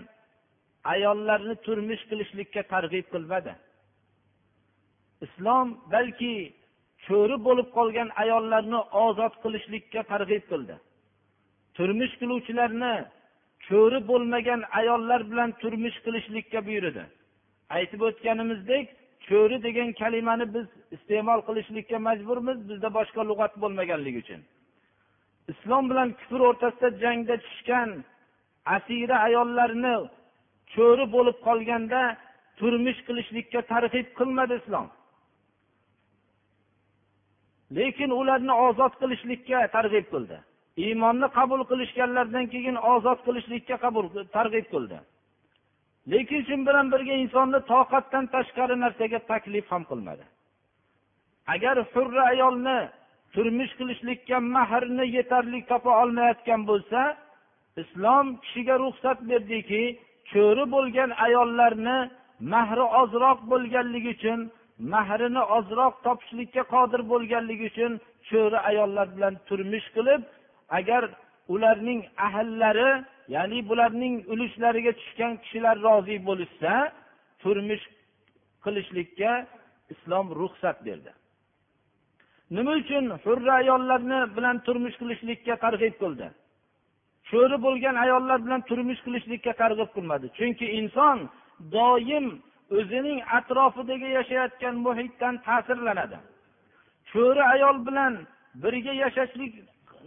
[0.93, 3.53] ayollarni turmush qilishlikka targ'ib qilmadi.
[5.25, 6.34] Islom balki
[7.08, 10.75] cho'ri bo'lib qolgan ayollarni ozod qilishlikka targ'ib qildi.
[11.77, 12.93] Turmush qiluvchilarni
[13.67, 17.03] cho'ri bo'lmagan ayollar bilan turmush qilishlikka buyurdi.
[17.77, 18.86] Aytib o'tganimizdek
[19.25, 24.41] cho'ri degan kalimani biz iste'mol qilishlikka majburmiz bizda boshqa lug'at bo'lmaganligi uchun.
[25.51, 27.89] Islom bilan kufr o'rtasida jangda tushgan
[28.75, 29.95] asira ayollarni
[30.73, 32.01] cho'ri bo'lib qolganda
[32.60, 34.88] turmush qilishlikka targ'ib qilmadi islom.
[37.77, 40.38] Lekin ularni ozod qilishlikka targ'ib qildi.
[40.86, 44.06] Iymonni qabul qilishganlaridan keyin ozod qilishlikka qabul
[44.38, 44.97] targ'ib qildi.
[46.12, 50.26] Lekin shu bilan birga insonni toqatdan tashqari narsaga taklif ham qilmadi.
[51.54, 52.80] Agar hurra ayolni
[53.34, 57.02] turmush qilishlikka mahrni yetarli topa olmayotgan bo'lsa
[57.82, 59.84] islom kishiga ruxsat berdiki
[60.32, 61.98] cho'ri bo'lgan ayollarni
[62.54, 64.39] mahri ozroq bo'lganligi uchun
[64.93, 67.91] mahrini ozroq topishlikka qodir bo'lganligi uchun
[68.30, 70.22] cho'ri ayollar bilan turmush qilib
[70.80, 71.04] agar
[71.54, 72.89] ularning ahllari
[73.36, 76.74] ya'ni bularning ulushlariga tushgan kishilar rozi bo'lishsa
[77.44, 77.86] turmush
[78.63, 79.32] qilishlikka
[79.94, 81.12] islom ruxsat berdi.
[82.56, 86.28] Nima uchun hurra ayollarni bilan turmush qilishlikka targ'ib qildi?
[87.30, 90.28] Cho'ri bo'lgan ayollar bilan turmush qilishlikka targ'ib qilmadi.
[90.38, 91.18] Chunki inson
[91.76, 92.26] doim
[92.78, 96.18] o'zining atrofidagi yashayotgan muhitdan ta'sirlanadi.
[97.12, 98.13] Cho'ri ayol bilan
[98.63, 99.54] birga yashashlik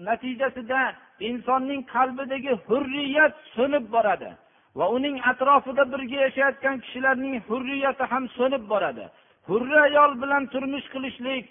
[0.09, 0.81] natijasida
[1.29, 4.31] insonning qalbidagi hurriyat so'nib boradi
[4.79, 9.05] va uning atrofida birga yashayotgan kishilarning hurriyati ham so'nib boradi.
[9.49, 11.45] Hurri ayol bilan turmush qilishlik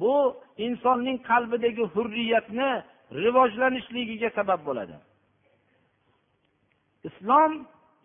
[0.00, 0.16] bu
[0.66, 2.70] insonning qalbidagi hurriyatni
[3.22, 4.96] rivojlanishligiga sabab bo'ladi.
[7.08, 7.52] Islom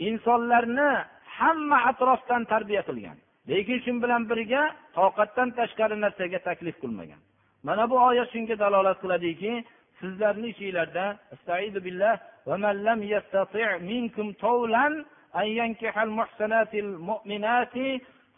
[0.10, 0.92] insonlarni
[1.38, 3.18] hamma atrofdan tarbiya qilgan
[3.52, 4.64] lekin shu bilan birga
[4.98, 7.22] toqatdan tashqari narsaga taklif qilmagan.
[7.68, 9.52] Mana bu oyat shunga dalolat qiladiki
[10.00, 11.18] sizlarni ichinglarda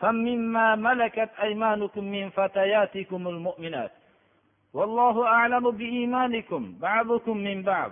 [0.01, 3.91] فمما ملكت أيمانكم من فتياتكم المؤمنات.
[4.73, 7.91] والله أعلم بإيمانكم بعضكم من بعض.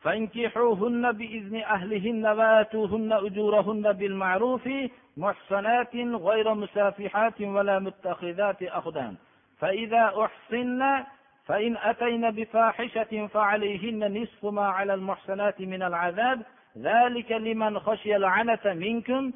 [0.00, 4.68] فانكحوهن بإذن أهلهن وآتوهن أجورهن بالمعروف
[5.16, 9.14] محصنات غير مسافحات ولا متخذات أخدان.
[9.60, 11.04] فإذا أحصن
[11.47, 16.41] فإن أتين بفاحشة فعليهن نصف ما على المحصنات من العذاب
[16.77, 19.31] ذلك لمن خشي العنة منكم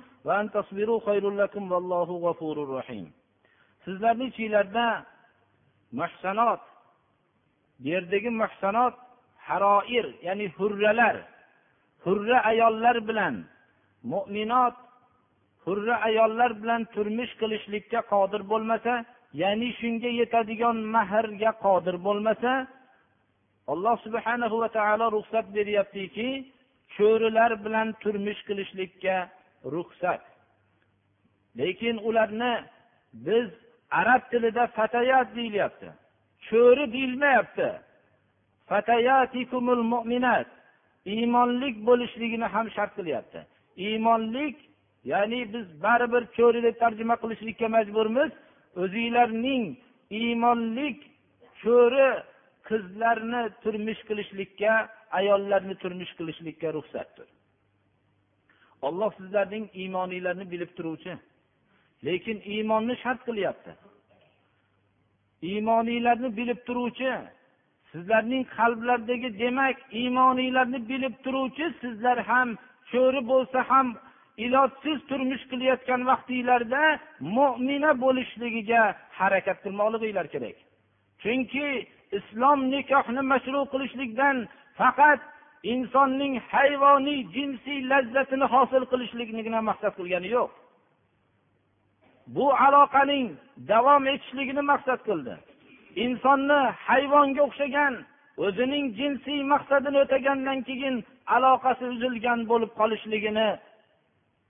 [3.88, 4.88] sizlarni ichinglarda
[6.00, 6.62] muhsanot
[7.80, 8.96] bu yerdagi muhsanot
[9.48, 11.16] haroir ya'ni hurralar
[12.06, 13.36] hurra ayollar bilan
[14.12, 14.76] mo'minot
[15.66, 18.94] hurra ayollar bilan turmush qilishlikka qodir bo'lmasa
[19.41, 22.53] ya'ni shunga yetadigan mahrga qodir bo'lmasa
[23.73, 26.29] alloh subhanahu va taolo ruxsat beryaptiki
[26.97, 29.17] cho'rilar bilan turmush qilishlikka
[29.75, 30.23] ruxsat.
[31.59, 32.53] Lekin ularni
[33.27, 33.49] biz
[34.01, 35.89] arab tilida fatayat deyilyapti
[36.49, 37.69] cho'ri deyilmayapti.
[41.15, 43.41] Iymonlik bo'lishligini ham shart qilyapti.
[43.87, 44.57] Iymonlik
[45.13, 48.31] ya'ni biz baribir cho'ri deb tarjima qilishlikka majburmiz
[48.77, 49.65] o'zinglarning
[50.11, 50.99] iymonlik
[51.63, 52.09] cho'ri
[52.69, 54.73] qizlarni turmush qilishlikka
[55.19, 57.29] ayollarni turmush qilishlikka ruxsatdir.
[58.87, 61.15] Olloh sizlarning iymoninglarni bilib turuvchi
[62.07, 63.73] lekin iymonni shart qilyapti.
[65.51, 67.13] Iymoninglarni bilib turuvchi
[67.93, 72.49] sizlarning qalblardagi demak iymoninglarni bilib turuvchi sizlar ham
[72.91, 73.87] cho'ri bo'lsa ham
[74.37, 76.83] ilojsiz turmush qilayotgan vaqtinglarda
[77.37, 78.83] mo'mina bo'lishligiga
[79.19, 80.57] harakat qilmoqliginglar kerak.
[81.23, 81.67] Chunki
[82.19, 84.37] islom nikohni mashru qilishlikdan
[84.81, 85.21] faqat
[85.73, 90.51] insonning hayvoniy jinsiy lazzatini hosil qilishliknigina maqsad qilgani yo'q.
[92.35, 93.27] Bu aloqaning
[93.73, 95.35] davom etishligini maqsad qildi.
[96.05, 97.95] Insonni hayvonga o'xshagan
[98.45, 100.95] o'zining jinsiy maqsadini o'tagandan keyin
[101.37, 103.49] aloqasi uzilgan bo'lib qolishligini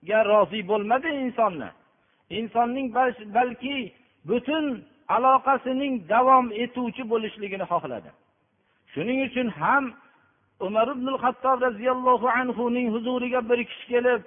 [0.08, 1.68] rozi bo'lmadi insonni.
[2.30, 2.94] Insonning
[3.34, 3.92] balki
[4.28, 4.84] butun
[5.16, 8.10] aloqasining davom etuvchi bo'lishligini xohladi.
[8.92, 9.84] Shuning uchun ham
[10.66, 14.22] umar ibn hattob roziyallohu anhuning huzuriga bir kishi kelib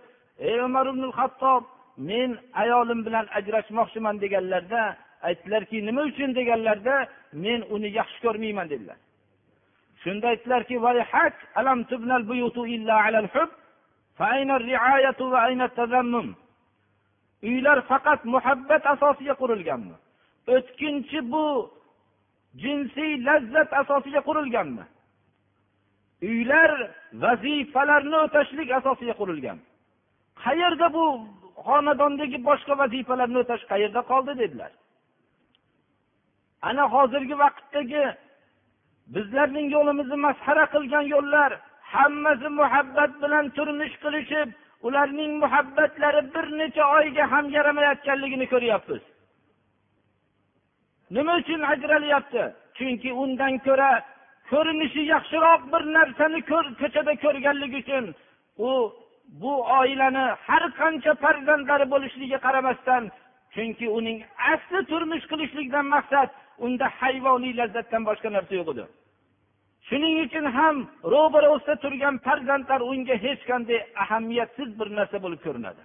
[0.48, 1.64] ey umar ibn hattob
[2.10, 2.30] men
[2.62, 4.82] ayolim bilan ajrashmoqchiman deganlarda
[5.28, 6.30] aytdilarki nima uchun?
[6.40, 6.96] deganlarda
[7.34, 8.98] men uni yaxshi ko'rmayman dedilar.
[10.04, 10.76] Shunda aytdilarki
[17.48, 19.96] uylar faqat muhabbat asosiga qurilganmi?
[20.56, 21.46] O'tkinchi bu
[22.62, 24.86] jinsiy lazzat asosiga qurilganmi?
[26.30, 26.72] Uylar
[27.24, 29.58] vazifalarni o'tashlik asosiga qurilgan.
[30.44, 31.06] Qayerda bu
[31.68, 34.72] xonadondagi boshqa vazifalarni o'tash qayerda qoldi dedilar.
[36.70, 38.06] Ana hozirgi vaqtdagi
[39.16, 41.52] bizlarning yo'limizni masxara qilgan yo'llar
[41.98, 44.50] hammasi muhabbat bilan turmush qilishib
[44.88, 49.04] ularning muhabbatlari bir necha oyga ham yaramayotganligini ko'ryapmiz.
[51.16, 52.44] Nima uchun ajralyapti?
[52.78, 53.92] Chunki undan ko'ra
[54.52, 56.40] ko'rinishi yaxshiroq bir narsani
[56.82, 58.06] ko'chada ko'rganligi uchun
[58.68, 58.70] u
[59.42, 63.04] bu oilani har qancha farzandlari bo'lishligiga qaramasdan
[63.56, 64.18] chunki uning
[64.54, 66.30] asli turmush qilishlikdan maqsad
[66.66, 68.86] unda hayvoniy lazzatdan boshqa narsa yo'q edi.
[69.90, 70.76] Shuning uchun ham
[71.14, 75.84] ro'barasida turgan farzandlar unga hech qanday ahamiyatsiz bir narsa bo'lib ko'rinadi.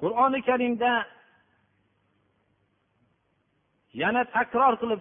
[0.00, 0.92] Qur'oni karimda
[4.02, 5.00] yana takror qilib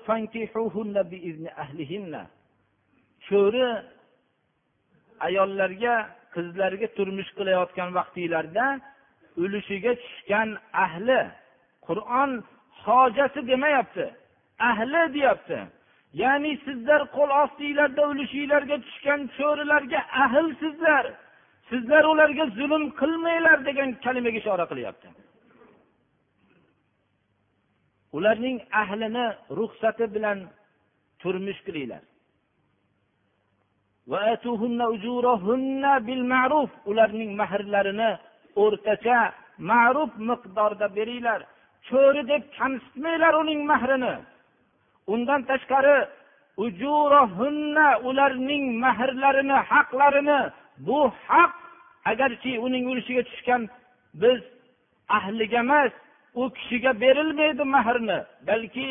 [3.28, 3.68] cho'ri
[5.28, 5.96] ayollarga
[6.36, 8.66] qizlarga turmush qilayotgan vaqtinglarda
[9.44, 10.50] ulushiga tushgan
[10.86, 11.20] ahli
[11.88, 12.32] qur'on
[12.86, 14.06] hojasi demayapti.
[14.70, 15.60] Ahli deyapti.
[16.22, 21.06] Ya'ni sizlar qo'l ostinglarda ulushinglarga tushgan cho'rilarga ahlsizlar.
[21.70, 25.10] Sizlar ularga zulm qilmanglar degan kalimaga ishora qilyapti.
[28.18, 30.40] Ularning ahlini ruxsati bilan
[31.22, 32.04] turmush qilinglar.
[36.92, 38.12] Ularning mahrlarini
[38.64, 39.20] o'rtacha
[39.70, 41.42] ma'ruf miqdorda beringlar.
[41.88, 44.16] Cho'ri deb kamsitmanglar uning mahrini.
[45.14, 45.98] Undan tashqari
[48.10, 50.40] ularning mahrlarini haqlarini
[50.88, 51.54] bu haq
[52.12, 53.62] agarki uning ulushiga tushgan
[54.22, 54.40] biz
[55.18, 55.92] ahliga emas
[56.36, 58.90] u kishiga berilmaydi mahrni balki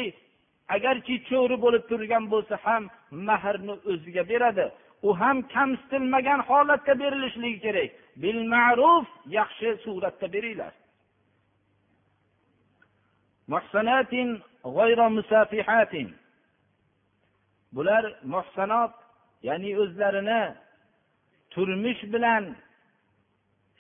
[0.77, 2.83] agarki cho'ri bo'lib turgan bo'lsa ham
[3.29, 4.67] mahrni o'ziga beradi.
[5.09, 7.91] U ham kamsitilmagan holatda berilishligi kerak.
[8.23, 9.07] Bil ma'ruf
[9.39, 10.73] yaxshi suratda beringlar.
[17.73, 18.93] Bular muhsanot
[19.43, 20.43] ya'ni o'zlarini
[21.51, 22.45] turmush bilan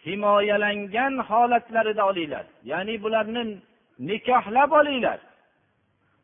[0.06, 2.46] himoyalangan holatlarida olinglar.
[2.64, 3.58] Ya'ni bularni
[3.98, 5.20] nikohlab olinglar.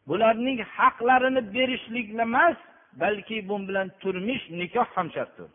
[0.09, 2.57] Bularning haqlarini berishlik emas
[2.93, 5.49] balki bu bilan turmush nikoh ham shartdir.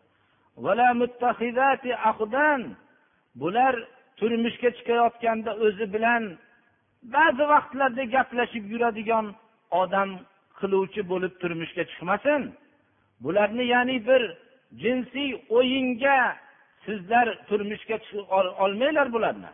[3.40, 3.74] Bular
[4.18, 6.22] turmushga chiqayotganda o'zi bilan
[7.14, 9.26] ba'zi vaqtlarda gaplashib yuradigan
[9.82, 10.10] odam
[10.60, 12.42] qiluvchi bo'lib turmushga chiqmasin.
[13.24, 14.22] Bularni ya'ni bir
[14.82, 16.18] jinsiy o'yinga
[16.84, 17.96] sizlar turmushga
[18.64, 19.50] olmanglar bularni.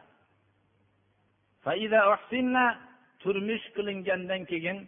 [3.22, 4.78] Turmush qilingandan keyin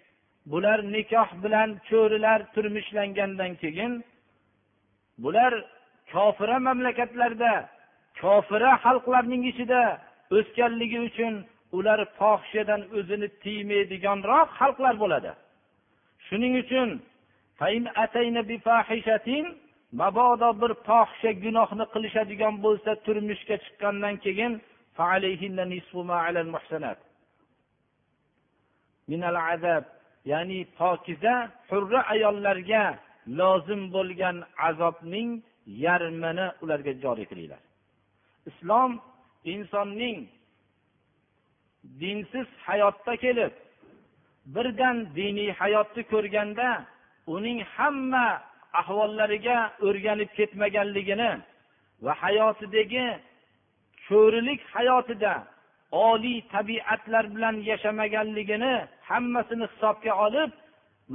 [0.47, 3.93] bular nikoh bilan cho'rilar turmushlangandan keyin
[5.23, 5.53] bular
[6.13, 7.53] kofira mamlakatlarda
[8.21, 9.83] kofira xalqlarning ichida
[10.37, 11.35] o'sganligi uchun
[11.79, 15.31] ular fohishadan o'zini tiymaydiganroq xalqlar bo'ladi.
[16.27, 16.89] Shuning uchun
[20.01, 24.53] mabodo bir fohisha gunohni qilishadigan bo'lsa turmushga chiqqandan keyin
[30.31, 31.35] ya'ni pokiza
[31.71, 32.85] hurra ayollarga
[33.41, 34.37] lozim bo'lgan
[34.69, 35.31] azobning
[35.85, 37.63] yarmini ularga joriy qilinglar.
[38.51, 38.91] Islom
[39.55, 40.19] insonning
[42.01, 43.53] dinsiz hayotda kelib
[44.55, 46.69] birdan diniy hayotni ko'rganda
[47.35, 48.27] uning hamma
[48.81, 51.31] ahvollariga o'rganib ketmaganligini
[52.05, 53.07] va hayotidagi
[54.07, 55.35] cho'rilik hayotida
[56.09, 58.75] oliy tabiatlar bilan yashamaganligini
[59.11, 60.51] hammasini hisobga olib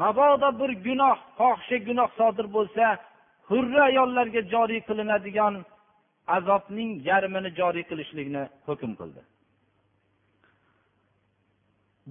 [0.01, 2.85] mabodo bir gunoh fohisha gunoh sodir bo'lsa
[3.49, 5.53] hurra ayollarga joriy qilinadigan
[6.37, 9.21] azobning yarmini joriy qilishlikni hukm qildi.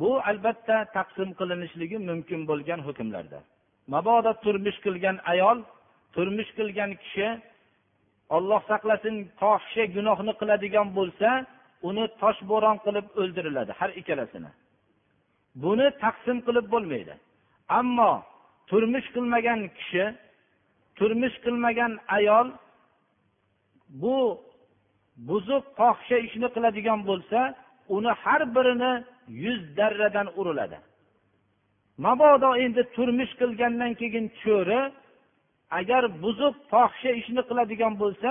[0.00, 3.42] Bu albatta taqsim qilinishligi mumkin bo'lgan hukmlardir
[3.94, 5.58] mabodo turmush qilgan ayol
[6.14, 7.28] turmush qilgan kishi
[8.36, 11.28] olloh saqlasin fohisha gunohni qiladigan bo'lsa
[11.88, 14.50] uni toshbo'ron qilib o'ldiriladi har ikkalasini.
[15.62, 17.14] Buni taqsim qilib bo'lmaydi.
[17.78, 18.12] Ammo
[18.70, 20.04] turmush qilmagan kishi
[20.98, 22.48] turmush qilmagan ayol
[24.02, 24.16] bu
[25.28, 27.40] buzuq fohisha ishni qiladigan bo'lsa
[27.96, 28.92] uni har birini
[29.28, 30.78] yuz darradan uriladi.
[31.98, 34.80] Mabodo endi turmush qilgandan keyin cho'ri
[35.78, 38.30] agar buzuq fohisha ishni qiladigan bo'lsa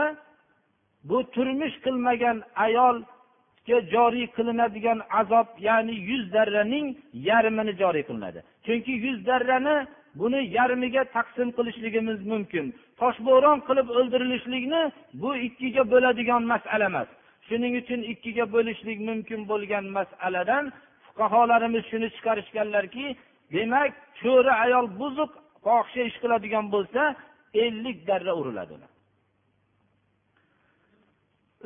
[1.10, 6.88] bu turmush qilmagan ayolga joriy qilinadigan azob ya'ni yuz darraning
[7.30, 8.39] yarmini joriy qilinadi.
[8.66, 9.76] Chunki yuz darrani
[10.20, 12.66] buni yarmiga taqsim qilishligimiz mumkin.
[13.00, 14.82] Toshbo'ron qilib o'ldirilishlikni
[15.22, 17.10] bu ikkiga bo'ladigan masala emas.
[17.48, 20.64] Shuning uchun ikkiga bo'lishlik mumkin bo'lgan masaladan
[21.18, 23.05] fuqarolarimiz shuni chiqarishganlarki
[23.53, 23.91] demak
[24.22, 25.32] cho'ri ayol buzuq
[25.63, 27.01] fohisha ish qiladigan bo'lsa
[27.66, 28.76] ellik darra uriladi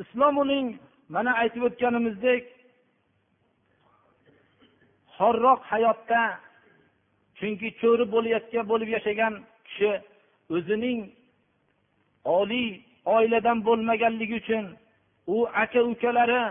[0.02, 0.66] islom uning
[1.14, 2.42] mana aytib o'tganimizdek
[5.16, 6.22] xorroq hayotda
[7.38, 9.34] chunki cho'ri bo'layotgan bo'lib yashagan
[9.66, 9.92] kishi
[10.56, 11.00] o'zining
[12.38, 12.70] oliy
[13.16, 14.64] oiladan bo'lmaganligi uchun
[15.34, 16.42] u aka ukalari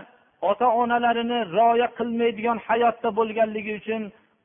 [0.48, 4.02] ota onalarini rioya qilmaydigan hayotda bo'lganligi uchun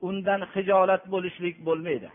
[0.07, 2.09] undan hijolat bo'lishlik bo'lmaydi.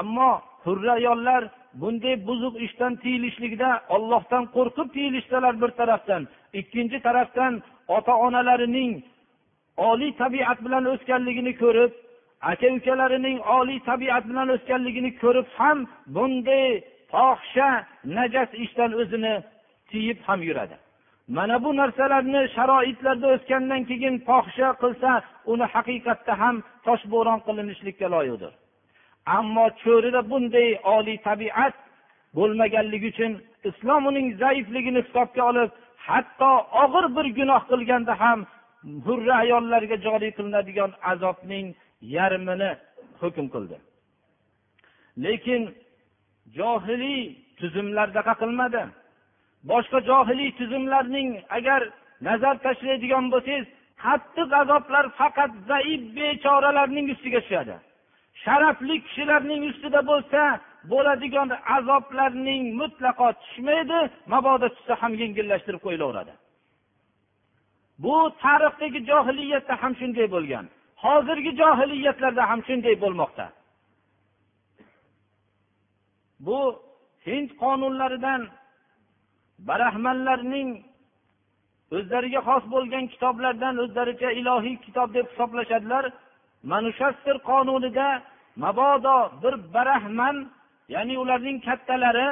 [0.00, 0.30] Ammo
[0.64, 1.42] hurra ayollar
[1.80, 6.22] bunday buzuq ishdan tiyilishlikda ollohdan qo'rqib tiyilishsalar bir tarafdan
[6.60, 7.52] ikkinchi tarafdan
[7.96, 8.92] ota onalarining
[9.76, 11.92] oliy tabiat bilan o'sganligini ko'rib
[12.50, 15.78] aka ukalarining oliy tabiat bilan o'sganligini ko'rib ham
[16.14, 16.68] bunday
[17.12, 17.68] fohisha
[18.16, 19.34] najas ishdan o'zini
[19.90, 20.76] tiyib ham yuradi.
[21.28, 25.10] Mana bu narsalarni sharoitlarda o'sgandan keyin fohisha qilsa
[25.52, 26.56] uni haqiqatda ham
[26.86, 28.52] toshbo'ron qilinishlikka loyiqdir.
[29.38, 31.74] Ammo cho'rida bunday oliy tabiat
[32.36, 33.32] bo'lmaganligi uchun
[33.68, 35.70] islom uning zaifligini hisobga olib
[36.08, 36.50] hatto
[36.82, 38.38] og'ir bir gunoh qilganda ham
[39.06, 41.66] hurra ayollarga joriy qilinadigan azobning
[42.16, 42.70] yarmini
[43.20, 43.76] hukm qildi.
[45.24, 45.62] Lekin
[46.58, 47.20] johiliy
[47.58, 48.82] tuzumlardaqa qilmadi.
[49.70, 51.80] Boshqa johiliy tuzumlarning agar
[52.28, 53.66] nazar tashlaydigan bo'lsangiz
[54.04, 57.76] qattiq azoblar faqat zaif bechoralarning ustiga tushadi.
[58.44, 60.40] Sharafli kishilarning ustida bo'lsa
[60.92, 64.00] bo'ladigan azoblarning mutlaqo tushmaydi
[64.32, 66.34] mabodo tushsa ham yengillashtirib qo'yilaveradi.
[68.04, 70.64] Bu tarixdagi johiliyatda ham shunday bo'lgan.
[71.04, 73.46] Hozirgi johiliyatlarda ham shunday bo'lmoqda.
[76.46, 76.60] Bu
[77.26, 78.40] hind qonunlaridan
[79.68, 80.68] barahmanlarning
[81.96, 86.04] o'zlariga xos bo'lgan kitoblardan o'zlaricha ilohiy kitob deb hisoblashadilar.
[86.72, 88.08] Manushastr qonunida
[88.64, 90.36] mabodo bir barahman
[90.94, 92.28] ya'ni ularning kattalari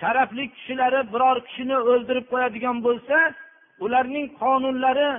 [0.00, 3.16] sharafli kishilari biror kishini o'ldirib qo'yadigan bo'lsa
[3.84, 5.10] ularning qonunlari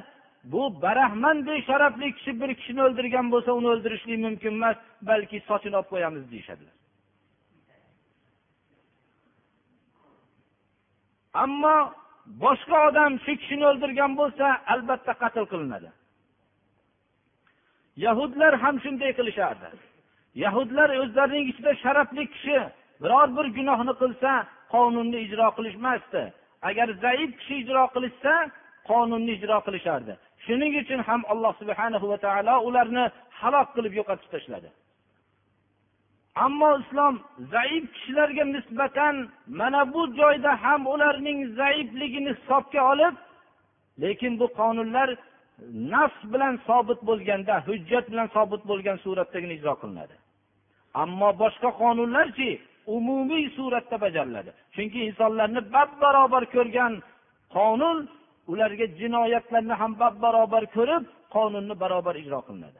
[0.51, 1.37] bu barahman
[1.67, 4.77] sharafli kishi bir kishini o'ldirgan bo'lsa uni o'ldirishlik mumkin emas
[5.09, 6.73] balki sochini olib qo'yamiz deyishadilar.
[11.43, 11.77] Ammo
[12.43, 15.89] boshqa odam shu kishini o'ldirgan bo'lsa albatta qatl qilinadi.
[18.05, 19.69] Yahudlar ham shunday qilishardi.
[20.43, 22.57] Yahudlar o'zlarining ichida sharafli kishi
[23.03, 24.31] biror bir gunohni qilsa
[24.73, 26.23] qonunni ijro qilishmasdi.
[26.69, 28.33] Agar zaif kishi ijro qilishsa
[28.89, 30.13] qonunni ijro qilishardi.
[30.45, 33.05] Shuning uchun ham alloh subhana va taolo ularni
[33.39, 34.69] halok qilib yo'qotib tashladi.
[36.45, 37.15] Ammo islom
[37.53, 39.15] zaif kishilarga nisbatan
[39.59, 43.15] mana bu joyda ham ularning zaifligini hisobga olib
[44.01, 45.09] lekin bu qonunlar
[45.93, 50.15] nafs bilan sobit bo'lganda hujjat bilan sobit bo'lgan suratdagina ijro qilinadi.
[51.03, 52.49] Ammo boshqa qonunlarchi
[52.95, 54.51] umumiy suratda bajariladi.
[54.75, 56.93] Chunki insonlarni bab barobar ko'rgan
[57.55, 57.97] qonun
[58.51, 61.03] ularga jinoyatlarni ham bab barobar ko'rib
[61.35, 62.79] qonunni barobar ijro qilinadi.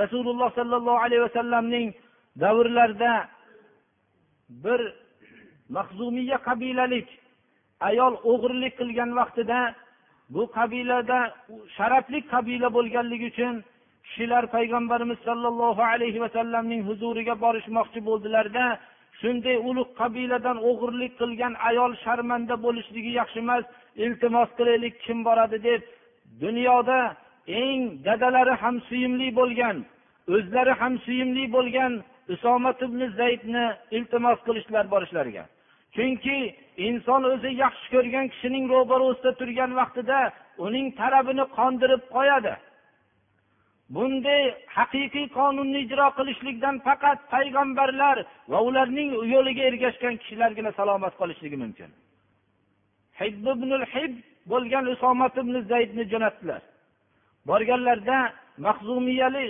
[0.00, 1.88] Rasululloh sollallohu alayhi vasallamning
[2.40, 3.28] davrlarda
[4.48, 4.80] bir
[5.68, 7.08] mahzumiya qabilalik
[7.80, 9.60] ayol o'g'irlik qilgan vaqtida
[10.34, 11.18] bu qabilada
[11.76, 13.54] sharafli qabila bo'lganligi uchun
[14.06, 18.64] kishilar payg'ambarimiz sollallohu alayhi vasallamning huzuriga borishmoqchi bo'ldilarda
[19.20, 23.64] shunday ulug' qabiladan o'g'irlik qilgan ayol sharmanda bo'lishligi yaxshi emas
[24.04, 25.80] iltimos qilaylik kim boradi deb
[26.44, 27.00] dunyoda
[27.62, 29.76] eng dadalari ham suyimli bo'lgan
[30.34, 31.92] o'zlari ham suyimli bo'lgan
[32.34, 33.64] isomat ibn zaydni
[33.96, 35.44] iltimos qilishlar borishlariga.
[35.94, 36.36] Chunki
[36.88, 40.18] inson o'zi yaxshi ko'rgan kishining ro'barasida turgan vaqtida
[40.66, 42.54] uning talabini qondirib qo'yadi.
[43.94, 44.42] Bunday
[44.76, 48.16] haqiqiy qonunni ijro qilishlikdan faqat payg'ambarlar
[48.52, 51.90] va ularning yo'liga ergashgan kishilargina salomat qolishligi mumkin.
[53.20, 54.14] Hib
[54.52, 56.62] bo'lgan usomat ibn zaydni jo'natdilar.
[57.50, 58.18] Borganlarida
[58.66, 59.44] mahzumiyali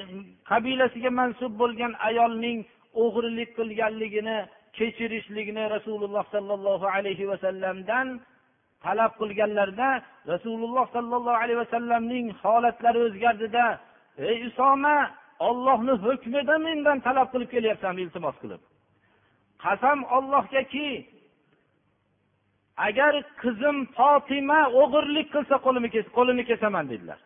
[0.50, 2.58] qabilasiga mansub bo'lgan ayolning
[3.02, 4.38] o'g'rilik qilganligini
[4.78, 8.06] kechirishlikni rasululloh sollallohu alayhi vasallamdan
[8.84, 9.90] talab qilganlarida
[10.32, 13.66] rasululloh sollallohu alayhi vasallamning holatlari o'zgardida
[14.28, 14.96] ey usoma
[15.48, 18.62] ollohni hukmida mendan talab qilib kelyapsan iltimos qilib.
[19.64, 20.88] Qasam ollohgaki
[22.86, 25.56] agar qizim fotima o'g'irlik qilsa
[26.16, 27.20] qo'lini kesaman dedilar.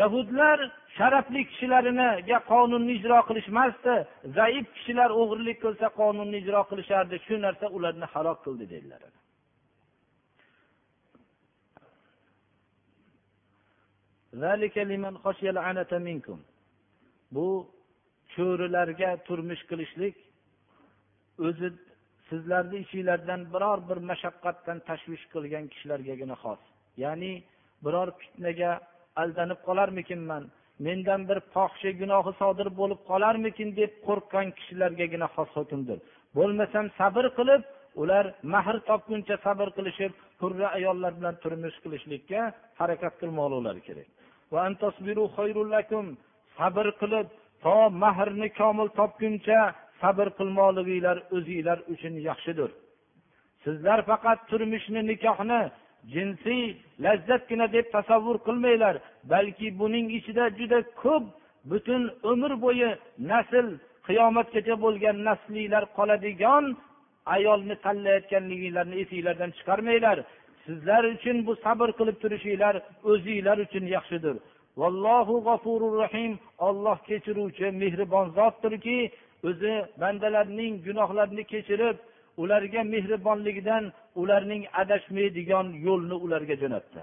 [0.00, 0.58] Yahudlar
[0.96, 3.94] sharafli kishilariniga qonunni ijro qilishmasdi.
[4.38, 7.16] Zaif kishilar o'g'irlik qilsa qonunni ijro qilishardi.
[7.26, 9.02] Shu narsa ularni halok qildi dedilar.
[17.34, 17.48] Bu
[18.34, 20.16] cho'rilarga turmush qilishlik
[21.46, 21.68] o'zi
[22.28, 26.60] sizlarni ichinglardan biror bir mashaqqatdan tashvish qilgan kishilargagina xos.
[27.04, 27.32] Ya'ni
[27.84, 28.70] biror fitnaga
[29.22, 30.42] aldanib qolarmikinman
[30.86, 35.98] mendan bir fohisha gunohi sodir bo'lib qolarmikin deb qo'rqqan kishilargagina xos hukmdir
[36.38, 37.62] bo'lmasam sabr qilib
[38.02, 42.40] ular mahr topguncha sabr qilishib hurra ayollar bilan turmush qilishlikka
[42.80, 44.08] harakat qilmoqlilari kerak.
[46.58, 47.26] Sabr qilib
[47.64, 49.60] to mahrni komil topguncha
[50.02, 52.70] sabr qilmoqliginglar o'zinglar uchun yaxshidir.
[53.64, 55.60] Sizlar faqat turmushni nikohni
[56.14, 56.64] jinsiy
[57.04, 58.94] lazzatgina deb tasavvur qilmanglar
[59.32, 61.24] balki buning ichida juda ko'p
[61.70, 62.02] butun
[62.32, 62.90] umr bo'yi
[63.30, 63.66] nasl
[64.06, 66.64] qiyomatgacha bo'lgan nasliylar qoladigan
[67.36, 70.18] ayolni tanlayotganliginglarni esinglardan chiqarmanglar.
[70.64, 72.74] Sizlar uchun bu sabr qilib turishinglar
[73.10, 74.36] o'zinglar uchun yaxshidir.
[74.80, 76.32] Vallohu g'afurur rahim
[76.68, 78.98] olloh kechiruvchi mehribon zotdirki
[79.48, 81.96] o'zi bandalarning gunohlarini kechirib
[82.42, 83.84] ularga mehribonligidan
[84.20, 87.00] ularning adashmaydigan yo'lni ularga jo'natdi.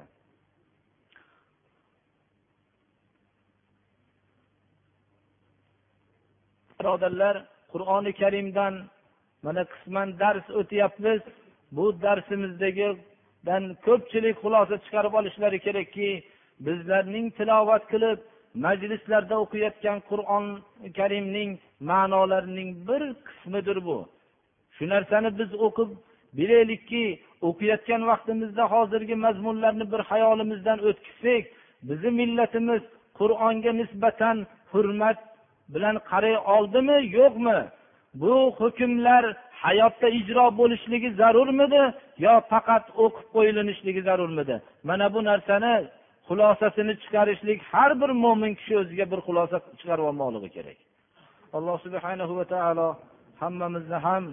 [6.79, 7.35] Birodarlar
[7.71, 8.73] qur'oni karimdan
[9.45, 11.21] mana qisman dars o'tyapmiz.
[11.77, 16.09] Bu darsimizdagidan ko'pchilik xulosa chiqarib olishlari kerakki
[16.65, 18.19] bizlarning tilovat qilib
[18.65, 21.51] majlislarda o'qiyotgan qur'oni karimning
[21.89, 23.97] ma'nolarining bir qismidir bu.
[24.75, 25.89] Shu narsani biz o'qib
[26.37, 27.03] bilaylikki
[27.47, 31.43] o'qiyotgan vaqtimizda hozirgi mazmunlarni bir hayolimizdan o'tkazsak
[31.89, 32.83] bizni millatimiz
[33.19, 34.37] qur'onga nisbatan
[34.71, 35.19] hurmat
[35.73, 37.59] bilan qaray oldimi yo'qmi?
[38.21, 39.23] Bu hukmlar
[39.63, 41.83] hayotda ijro bo'lishligi zarurmidi
[42.25, 44.55] yo faqat o'qib qo'yilinishligi zarurmidi?
[44.89, 45.73] Mana bu narsani
[46.27, 50.77] xulosasini chiqarishlik har bir mo'min kishi o'ziga bir xulosa chiqarib olmoqligi kerak.
[51.57, 52.87] Alloh subhanahu va taolo
[53.41, 54.23] hammamizni ham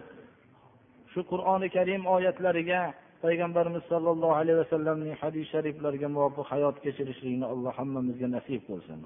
[1.12, 2.80] shu qur'oni karim oyatlariga
[3.24, 9.00] payg'ambarimiz sollallohu alayhi vasallamning hadis shariflariga muvofiq hayot kechirishlikni alloh hammamizga nasib qilsin.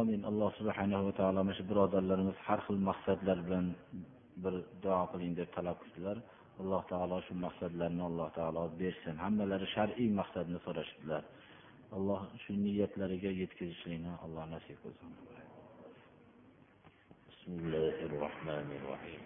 [0.00, 0.20] Amin.
[0.30, 3.66] Alloh subhanahu va taolo mana shu birodarlarimiz har xil maqsadlar bilan
[4.42, 6.16] bir duo qiling deb talab qildilar.
[6.60, 9.14] Alloh taolo shu maqsadlarni alloh taolo bersin.
[9.24, 11.22] Hammalari shar'iy maqsadni so'rashibdilar.
[11.96, 15.10] Alloh shu niyatlariga yetkazishlikni alloh nasib qilsin.
[17.42, 19.22] بسم الله الرحمن الرحيم.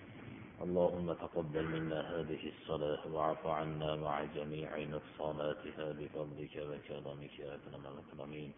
[0.64, 8.52] اللهم تقبل منا هذه الصلاة واعف عنا مع جميع نقصاناتها بفضلك وكرمك يا أكرم الأكرمين.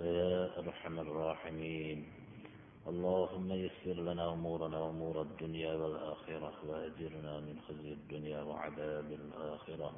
[0.00, 1.98] ويا أرحم الراحمين.
[2.90, 9.90] اللهم يسر لنا أمورنا أمور الدنيا والآخرة وأجرنا من خزي الدنيا وعذاب الآخرة.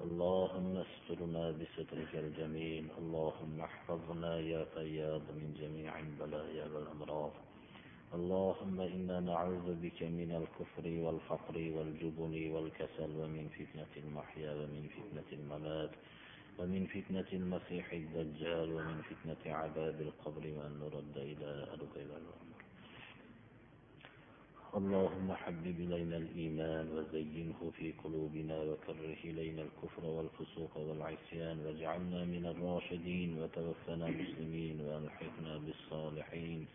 [0.00, 2.86] اللهم استرنا بسترك الجميل.
[2.98, 7.34] اللهم احفظنا يا فياض من جميع البلايا والأمراض.
[8.14, 15.90] اللهم إنا نعوذ بك من الكفر والفقر والجبن والكسل ومن فتنة المحيا ومن فتنة الممات
[16.58, 22.36] ومن فتنة المسيح الدجال ومن فتنة عذاب القبر وأن نرد إلى أرض الأمر.
[24.76, 33.38] اللهم حبب إلينا الإيمان وزينه في قلوبنا وكره إلينا الكفر والفسوق والعصيان واجعلنا من الراشدين
[33.42, 36.66] وتوفنا مسلمين وألحقنا بالصالحين.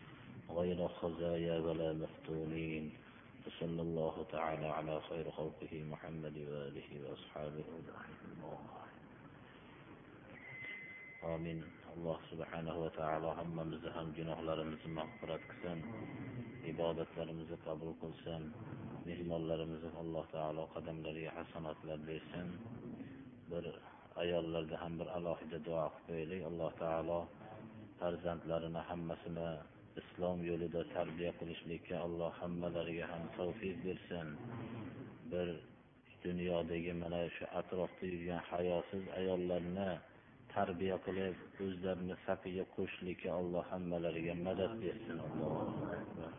[0.50, 2.94] غير خزايا ولا مفتونين
[3.48, 7.64] وصلى الله تعالى على خير خلقه محمد وآله وأصحابه
[11.24, 11.64] آمين.
[11.98, 15.80] الله سبحانه وتعالى هم مزهم جنه لرمز مغفرات كسن
[16.70, 18.44] إبادة لرمز قبل كسن
[19.08, 22.48] نهم لرمز الله تعالى قدم لري حسنات لرسن
[23.52, 23.66] بر
[24.24, 25.38] أيالر هم بر الله
[25.68, 25.94] دعاء
[26.52, 27.20] الله تعالى
[28.00, 29.48] فرزند لرنا هم حمسنا
[30.02, 34.28] islom yo'lida tarbiya qilishlikka alloh hammalariga ham tavfiq bersin.
[35.32, 35.48] Bir
[36.26, 39.90] dunyodagi mana shu atrofda yurgan hayosiz ayollarni
[40.54, 41.36] tarbiya qilib
[41.66, 45.18] o'zlarini safiga qo'shishlikka alloh hammalariga madad bersin.
[45.28, 45.64] Allohu
[46.00, 46.32] akbar.